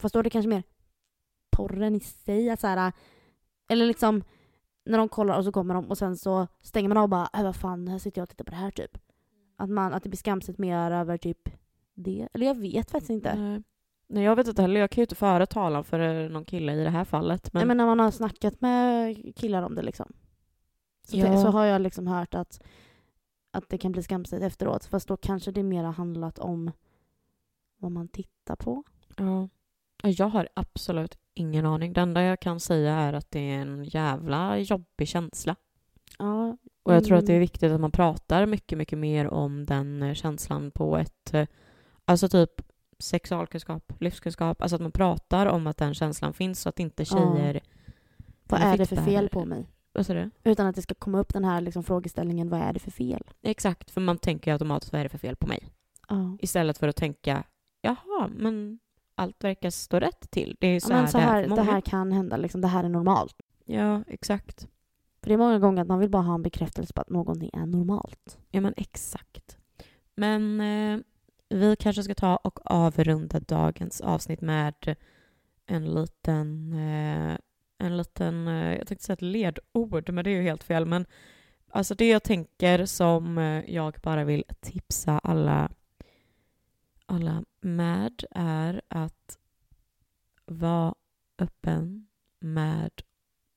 [0.00, 0.62] Fast då är det kanske mer
[1.56, 2.50] porren i sig.
[2.50, 2.92] Att så här,
[3.70, 4.24] eller liksom
[4.84, 7.28] när de kollar och så kommer de och sen så stänger man av och bara
[7.34, 8.98] äh, vad fan, här sitter jag och tittar på det här typ.
[9.60, 11.48] Att, man, att det blir skamset mer över typ
[11.94, 12.28] det.
[12.32, 13.34] Eller jag vet faktiskt inte.
[13.34, 13.62] Nej.
[14.06, 16.84] Nej jag vet inte heller, jag kan ju inte föra talan för någon kille i
[16.84, 17.52] det här fallet.
[17.52, 20.12] Men, Nej, men när man har snackat med killar om det liksom.
[21.04, 21.42] Så, Ja.
[21.42, 22.60] så har jag liksom hört att,
[23.50, 24.84] att det kan bli skamset efteråt.
[24.84, 26.70] Fast då kanske det mer har handlat om
[27.76, 28.84] vad man tittar på.
[29.16, 29.48] Ja.
[30.02, 31.92] Jag har absolut ingen aning.
[31.92, 35.56] Det enda jag kan säga är att det är en jävla jobbig känsla.
[36.18, 36.56] Ja,
[36.88, 39.64] Och jag tror att det är mm, viktigt att man pratar mycket, mycket mer om
[39.66, 41.34] den eh, känslan på ett...
[41.34, 41.46] eh,
[42.04, 42.50] Alltså typ
[42.98, 44.62] sexualkunskap, livskunskap.
[44.62, 47.60] Alltså att man pratar om att den känslan finns så att inte tjejer...
[48.44, 49.66] Vad Jag är det för det fel här- på mig?
[49.92, 50.30] Vad sa du?
[50.44, 53.24] Utan att det ska komma upp den här liksom frågeställningen, vad är det för fel?
[53.42, 55.68] Exakt, för man tänker automatiskt vad är det för fel på mig?
[56.08, 56.36] Ja.
[56.40, 57.44] Istället för att tänka
[57.80, 58.78] jaha, men
[59.14, 60.56] allt verkar stå rätt till.
[60.60, 62.68] Det är så, men här, så det är här, det här kan hända, liksom, det
[62.68, 63.36] här är normalt.
[63.64, 64.68] Ja, exakt.
[65.28, 67.50] För det är många gånger att man vill bara ha en bekräftelse på att någonting
[67.52, 68.38] är normalt.
[68.50, 69.58] Ja, men exakt.
[70.14, 70.98] Men eh,
[71.48, 74.96] vi kanske ska ta och avrunda dagens avsnitt med
[75.66, 77.38] en liten, eh,
[77.78, 80.86] en liten, eh, jag tänkte säga ett ledord, men det är ju helt fel.
[80.86, 81.06] Men
[81.70, 85.70] alltså det jag tänker som eh, jag bara vill tipsa alla,
[87.06, 89.38] alla med är att
[90.46, 90.94] vara
[91.38, 92.06] öppen
[92.40, 92.90] med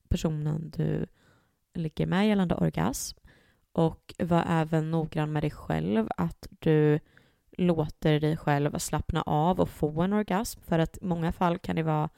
[0.09, 1.05] personen du
[1.73, 3.17] ligger med gällande orgasm
[3.71, 6.99] och var även noggrann med dig själv att du
[7.57, 10.61] låter dig själv slappna av och få en orgasm.
[10.61, 12.09] För att i många fall kan det vara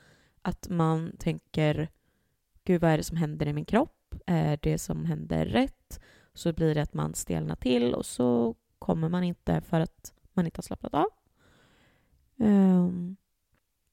[0.41, 1.89] att man tänker
[2.63, 4.15] Gud, vad är det som händer i min kropp?
[4.25, 5.99] Är det som händer rätt?
[6.33, 10.45] Så blir det att man stelnar till och så kommer man inte för att man
[10.45, 11.07] inte har slappnat av.
[12.37, 13.15] Um,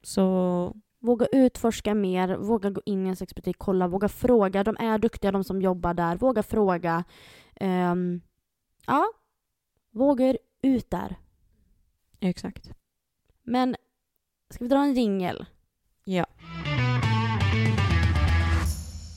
[0.02, 4.64] så Våga utforska mer, våga gå in i en sexbutik, kolla, våga fråga.
[4.64, 6.16] De är duktiga de som jobbar där.
[6.16, 7.04] Våga fråga.
[7.56, 8.20] Ehm,
[8.86, 9.04] ja,
[9.90, 11.16] våga er ut där.
[12.20, 12.70] exakt.
[13.42, 13.76] Men
[14.50, 15.46] ska vi dra en jingel?
[16.04, 16.26] Ja.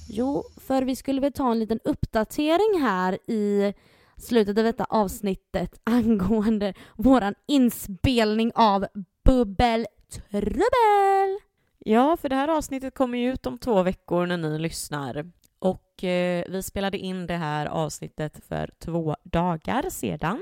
[0.10, 3.74] Jo, för vi skulle väl ta en liten uppdatering här i
[4.18, 8.86] slutet av detta avsnittet angående våran inspelning av
[9.26, 11.40] Bubbeltrubbel.
[11.86, 15.32] Ja, för det här avsnittet kommer ju ut om två veckor när ni lyssnar.
[15.60, 20.42] Och eh, vi spelade in det här avsnittet för två dagar sedan.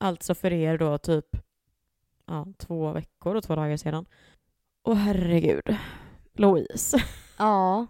[0.00, 1.26] Alltså för er då typ
[2.26, 4.06] ja, två veckor och två dagar sedan.
[4.84, 5.76] Åh herregud,
[6.32, 6.98] Louise.
[7.38, 7.86] Ja,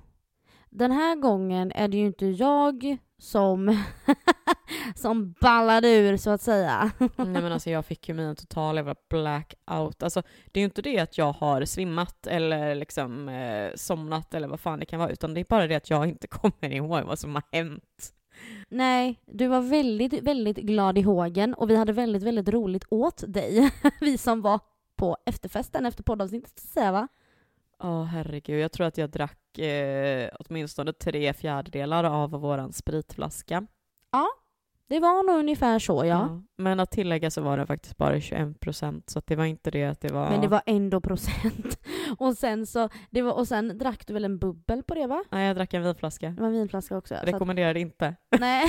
[0.71, 3.69] den här gången är det ju inte jag som,
[4.95, 6.91] som ballade ur så att säga.
[6.99, 10.03] Nej men alltså jag fick ju mig en total jävla blackout.
[10.03, 10.23] Alltså
[10.53, 14.61] det är ju inte det att jag har svimmat eller liksom eh, somnat eller vad
[14.61, 17.19] fan det kan vara, utan det är bara det att jag inte kommer ihåg vad
[17.19, 18.13] som har hänt.
[18.69, 23.25] Nej, du var väldigt, väldigt glad i hågen och vi hade väldigt, väldigt roligt åt
[23.27, 23.71] dig.
[24.01, 24.61] vi som var
[24.97, 27.09] på efterfesten efter poddavsnittet, säga va?
[27.79, 33.67] Ja herregud, jag tror att jag drack eh, åtminstone tre fjärdedelar av våran spritflaska.
[34.89, 36.41] Det var nog ungefär så ja.
[36.57, 39.71] Men att tillägga så var det faktiskt bara 21 procent, så att det var inte
[39.71, 40.31] det att det var...
[40.31, 41.79] Men det var ändå procent.
[42.19, 45.25] Och sen så, det var, och sen drack du väl en bubbel på det va?
[45.31, 46.29] Nej, jag drack en vinflaska.
[46.29, 47.15] Det var en vinflaska också.
[47.15, 48.15] så att- Rekommenderar det inte.
[48.41, 48.65] Nej.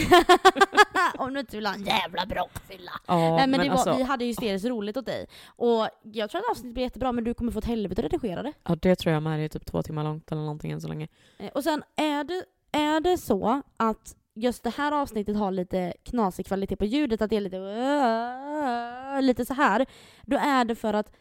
[1.18, 2.92] Om du inte vill ha en jävla bråkfylla.
[3.08, 5.26] Ja, Nej men, det var, alltså, vi hade ju hysteriskt roligt åt dig.
[5.48, 8.44] Och jag tror att avsnittet blir jättebra men du kommer få ett helvete att redigera
[8.44, 8.54] det.
[8.68, 9.40] ja, det tror jag med.
[9.40, 11.08] Det är typ två timmar långt eller någonting än så länge.
[11.38, 12.44] Eh, Och sen är det,
[12.80, 17.30] är det så att just det här avsnittet har lite knasig kvalitet på ljudet, att
[17.30, 17.60] det är lite
[19.22, 19.86] lite så här.
[20.26, 21.12] Då är det för att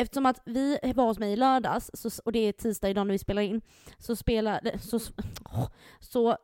[0.00, 3.12] Eftersom att vi var hos mig i lördags, så, och det är tisdag idag när
[3.12, 3.60] vi spelar in,
[3.98, 4.98] så, spelade, så,
[6.00, 6.36] så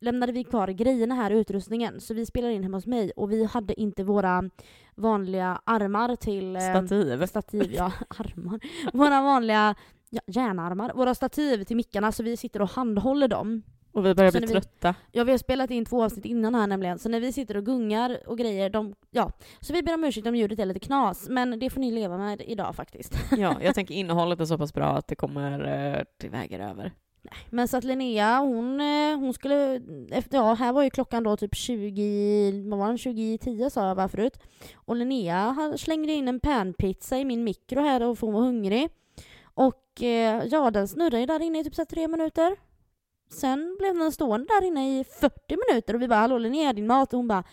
[0.00, 2.00] lämnade vi kvar grejerna här, utrustningen.
[2.00, 4.50] Så vi spelar in hemma hos mig och vi hade inte våra
[4.94, 6.56] vanliga armar till...
[6.56, 7.26] eh, Stativ.
[7.26, 7.92] Stativ, ja.
[8.08, 8.60] Armar.
[8.92, 9.74] Våra vanliga
[10.10, 10.92] ja, järnarmar.
[10.94, 13.62] Våra stativ till mickarna, så vi sitter och handhåller dem.
[13.92, 14.94] Och vi börjar Så bli vi- trötta.
[15.12, 17.64] Ja, vi har spelat in två avsnitt innan här nämligen, så när vi sitter och
[17.66, 19.30] gungar och grejer, de, ja.
[19.60, 22.18] Så vi ber om ursäkt om ljudet är lite knas, men det får ni leva
[22.18, 23.14] med idag faktiskt.
[23.38, 25.60] Ja, jag tänker innehållet är så pass bra att det kommer
[25.96, 26.92] eh, till väger över.
[27.50, 29.80] Men så att Linnea, hon, eh, hon skulle,
[30.10, 33.96] efter, ja här var ju klockan då typ 20, vad var den, 2010 sa jag
[33.96, 34.38] bara förut.
[34.74, 38.88] Och Linnea slängde in en panpizza i min mikro här och hon var hungrig.
[39.42, 42.56] Och eh, ja, den snurrade ju där inne i typ så tre minuter.
[43.30, 46.86] Sen blev den stående där inne i 40 minuter och vi bara hallå Linnea din
[46.86, 47.44] mat och hon bara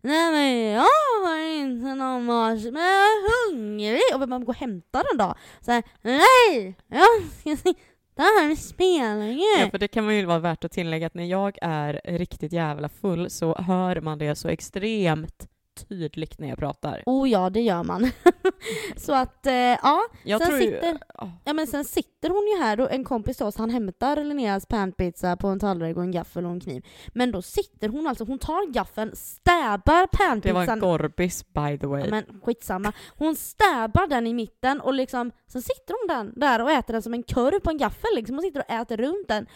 [0.00, 4.48] Nej men jag har inte någon mat men jag är hungrig och vi bara gå
[4.48, 5.34] och hämta den då.
[5.60, 6.76] Så här, nej!
[6.88, 7.06] Jag
[7.40, 11.06] ska sitta här och spela Ja, för det kan man ju vara värt att tillägga
[11.06, 15.48] att när jag är riktigt jävla full så hör man det så extremt
[15.88, 17.02] tydligt när jag pratar.
[17.06, 18.10] Oh ja, det gör man.
[18.96, 20.00] så att, eh, ja.
[20.24, 20.98] Jag Sen tror sitter- ju...
[21.44, 24.66] ja, men sen sitter hon ju här, då, en kompis till oss, han hämtar Linneas
[24.66, 26.86] panpizza på en tallrik och en gaffel och en kniv.
[27.14, 31.78] Men då sitter hon alltså, hon tar gaffeln, stäbar Det var en panpizzan gorbis by
[31.78, 32.00] the way.
[32.04, 32.92] Ja, men skitsamma.
[33.16, 37.02] Hon stäbar den i mitten och liksom, sen sitter hon den där och äter den
[37.02, 38.36] som en korv på en gaffel liksom.
[38.36, 39.46] Hon sitter och äter runt den.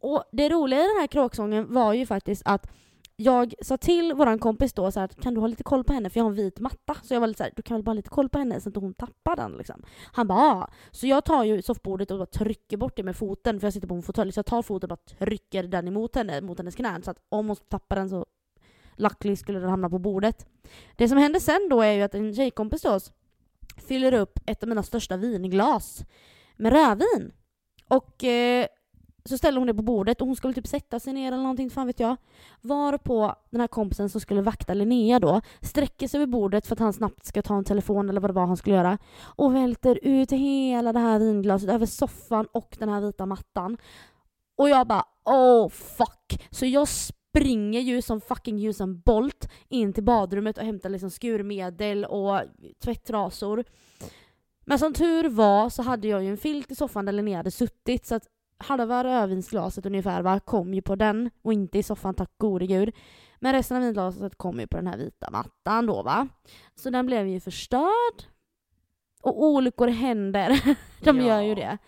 [0.00, 2.66] Och det roliga i den här kråksången var ju faktiskt att
[3.22, 5.92] jag sa till våran kompis då så här, att kan du ha lite koll på
[5.92, 6.96] henne för jag har en vit matta.
[7.02, 8.54] Så jag var lite så här, du kan väl bara ha lite koll på henne
[8.54, 9.82] så att inte hon tappar den liksom.
[10.12, 10.70] Han bara ah!
[10.90, 13.88] Så jag tar ju soffbordet och bara trycker bort det med foten för jag sitter
[13.88, 14.32] på en fåtölj.
[14.32, 17.02] Så jag tar foten och bara trycker den emot henne, mot hennes knän.
[17.02, 18.26] Så att om hon tappar den så
[18.96, 20.46] luckily skulle den hamna på bordet.
[20.96, 23.12] Det som händer sen då är ju att en tjejkompis till oss
[23.88, 26.04] fyller upp ett av mina största vinglas
[26.56, 27.32] med rödvin.
[27.88, 28.66] Och eh,
[29.24, 31.70] så ställer hon det på bordet och hon skulle typ sätta sig ner eller någonting,
[31.70, 32.16] fan vet jag.
[32.60, 36.80] Varpå den här kompisen som skulle vakta Linnea då sträcker sig över bordet för att
[36.80, 39.98] han snabbt ska ta en telefon eller vad det var han skulle göra och välter
[40.02, 43.76] ut hela det här vinglaset över soffan och den här vita mattan.
[44.56, 46.48] Och jag bara oh fuck.
[46.50, 52.04] Så jag springer ju som fucking Usain Bolt in till badrummet och hämtar liksom skurmedel
[52.04, 52.40] och
[52.84, 53.64] tvättrasor.
[54.64, 57.50] Men som tur var så hade jag ju en filt i soffan där Linnea hade
[57.50, 58.26] suttit så att
[58.60, 62.94] halva rödvinsglaset ungefär va, kom ju på den och inte i soffan tack gode gud.
[63.38, 66.28] Men resten av vinglaset kom ju på den här vita mattan då va.
[66.74, 68.22] Så den blev ju förstörd.
[69.22, 70.60] Och olyckor händer.
[71.04, 71.24] De Ja.
[71.26, 71.78] gör ju det.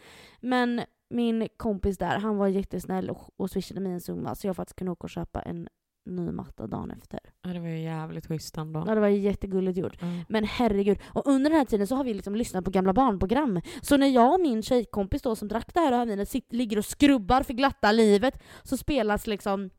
[0.41, 4.57] Men min kompis där, han var jättesnäll och, och swishade mig en summa så jag
[4.57, 5.69] faktiskt kunde åka och köpa en
[6.05, 7.21] ny matta dagen efter.
[7.43, 8.85] Ja, det var ju jävligt schysst ändå.
[8.87, 9.97] Ja, det var jättegulligt gjort.
[10.01, 10.07] Ja.
[10.29, 13.61] Men herregud, och under den här tiden så har vi liksom lyssnat på gamla barnprogram.
[13.83, 17.43] Så när jag och min tjejkompis då som drack det här sitter, ligger och skrubbar
[17.43, 19.71] för glatta livet så spelas liksom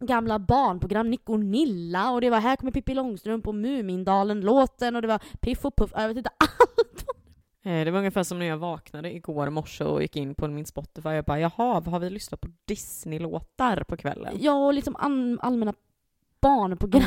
[0.00, 5.02] gamla barnprogram, Nick och Nilla och det var Här kommer Pippi Långstrump och Mumindalen-låten och
[5.02, 6.81] det var Piff och Puff, jag vet inte allt.
[7.62, 10.66] Eh, Det var ungefär som när jag vaknade igår morse och gick in på min
[10.66, 11.08] Spotify.
[11.08, 14.36] Jag bara, jaha, har vi lyssnat på Disney-låtar på kvällen?
[14.40, 15.74] Ja, och liksom an- allmänna
[16.40, 17.02] barnprogram.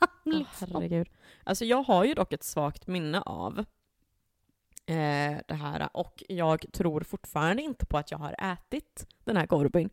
[0.00, 0.06] Ja.
[0.24, 0.68] Liksom.
[0.72, 1.08] herregud.
[1.44, 3.58] Alltså jag har ju dock ett svagt minne av
[4.86, 9.46] eh, det här och jag tror fortfarande inte på att jag har ätit den här.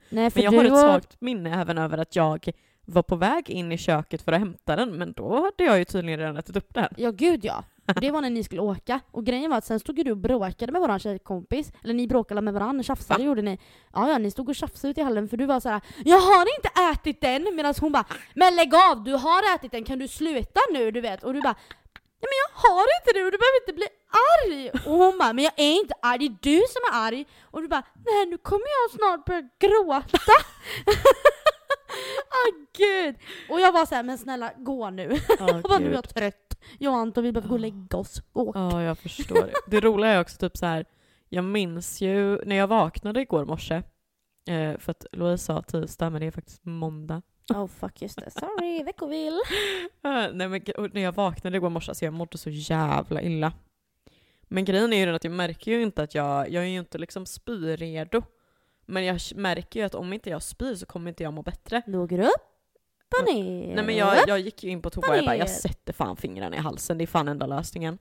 [0.09, 2.51] Nej, för Men jag har ett och- svagt minne även över att jag
[2.85, 5.85] var på väg in i köket för att hämta den men då hade jag ju
[5.85, 6.93] tydligen redan ätit upp den.
[6.97, 7.63] Ja gud ja.
[8.01, 8.99] Det var när ni skulle åka.
[9.11, 11.71] Och grejen var att sen stod ju du och bråkade med våran tjejkompis.
[11.83, 13.25] Eller ni bråkade med varandra, tjafsade Va?
[13.25, 13.59] gjorde ni.
[13.93, 16.17] Ja ja, ni stod och tjafsade ute i hallen för du var så här: Jag
[16.19, 17.55] har inte ätit den!
[17.55, 18.05] Medan hon bara
[18.35, 20.91] Men lägg av, du har ätit den, kan du sluta nu?
[20.91, 21.23] Du vet.
[21.23, 21.55] Och du bara
[22.23, 23.87] Ja men jag har inte det och du behöver inte bli
[24.37, 24.69] arg!
[24.85, 27.25] Och hon bara Men jag är inte arg, det är du som är arg!
[27.43, 30.35] Och du bara Nej nu kommer jag snart börja gråta!
[32.31, 33.15] Åh gud!
[33.49, 35.03] Och jag var så här, men snälla gå nu.
[35.39, 36.59] Jag bara, nu är jag trött.
[36.79, 38.21] Jag och Anton vi behöver gå och lägga oss.
[38.33, 38.55] Åk.
[38.55, 39.53] Ja, jag förstår det.
[39.67, 40.85] Det roliga är också typ så här.
[41.29, 43.75] jag minns ju när jag vaknade igår morse,
[44.47, 47.21] eh, för att Louise sa tisdag men det är faktiskt måndag.
[47.53, 48.31] Oh fuck just det.
[48.31, 49.39] Sorry, veckovill.
[50.03, 50.61] Eh, nej, men,
[50.93, 53.53] när jag vaknade igår morse så jag mådde så jävla illa.
[54.47, 56.79] Men grejen är ju den att jag märker ju inte att jag, jag är ju
[56.79, 58.23] inte liksom spyredo.
[58.85, 61.81] Men jag märker ju att om inte jag spyr så kommer inte jag må bättre.
[61.85, 62.51] Går du upp
[63.19, 63.75] och ner.
[63.75, 66.17] Nej men jag, jag gick ju in på toa och jag bara, jag sätter fan
[66.17, 67.97] fingrarna i halsen, det är fan enda lösningen.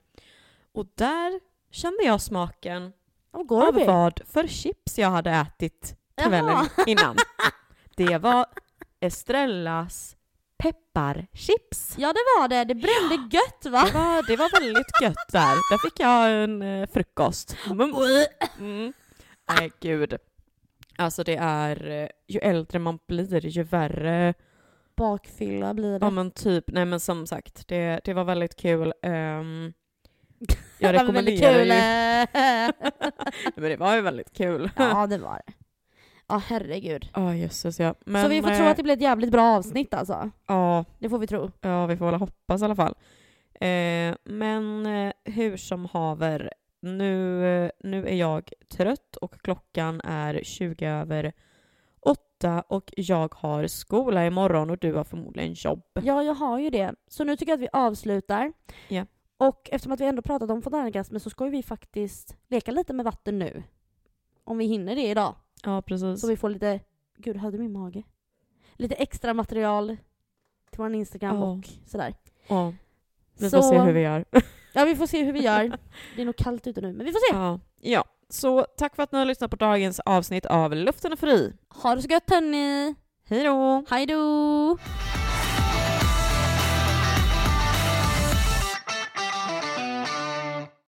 [0.73, 1.39] Och där
[1.71, 2.93] kände jag smaken
[3.31, 3.47] av
[3.85, 6.67] vad för chips jag hade ätit kvällen Jaha.
[6.87, 7.17] innan.
[7.95, 8.45] Det var
[8.99, 10.15] Estrellas
[10.57, 11.95] pepparchips.
[11.97, 13.85] Ja det var det, det brände gött va?
[13.85, 15.55] Det var, det var väldigt gött där.
[15.71, 17.55] Där fick jag en eh, frukost.
[17.73, 17.97] Mums.
[18.59, 18.93] Mm.
[19.57, 20.17] Nej gud.
[21.01, 24.33] Alltså det är, eh, ju äldre man blir ju värre.
[24.95, 26.05] Bakfylla blir det.
[26.05, 28.93] Ja men typ, nej men som sagt, det, det var väldigt kul.
[29.01, 29.73] Ehm,
[30.79, 31.67] jag rekommenderar ju,
[33.55, 34.71] men det var ju väldigt kul.
[34.75, 35.53] ja det var det.
[36.27, 37.09] Ja herregud.
[37.13, 37.95] Ja jösses ja.
[38.05, 40.31] Men, Så vi får tro eh, att det blir ett jävligt bra avsnitt alltså.
[40.47, 41.51] Ja, Det får vi tro.
[41.61, 42.95] Ja, vi får väl hoppas i alla fall.
[43.53, 50.85] Eh, men eh, hur som haver, nu, nu är jag trött och klockan är 20
[50.87, 51.33] över
[51.99, 55.83] åtta och jag har skola imorgon och du har förmodligen jobb.
[56.03, 56.95] Ja, jag har ju det.
[57.07, 58.53] Så nu tycker jag att vi avslutar.
[58.87, 59.05] Ja.
[59.37, 62.93] Och eftersom att vi ändå pratat om fontänorgasmer så ska ju vi faktiskt leka lite
[62.93, 63.63] med vatten nu.
[64.43, 65.35] Om vi hinner det idag.
[65.63, 66.21] Ja, precis.
[66.21, 66.79] Så vi får lite,
[67.17, 68.03] gud hade min mage?
[68.73, 69.97] Lite extra material
[70.71, 71.51] till vår Instagram Ja.
[71.51, 72.13] och sådär.
[72.47, 72.73] Ja,
[73.39, 74.25] vi så, får se hur vi gör.
[74.73, 75.77] Ja, vi får se hur vi gör.
[76.15, 77.35] Det är nog kallt ute nu, men vi får se.
[77.37, 77.59] ja.
[77.81, 81.53] ja, så tack för att ni har lyssnat på dagens avsnitt av Luften är fri.
[81.69, 82.95] Ha det så gött hörni!
[83.29, 83.83] Hej då!
[83.89, 84.77] Hej då!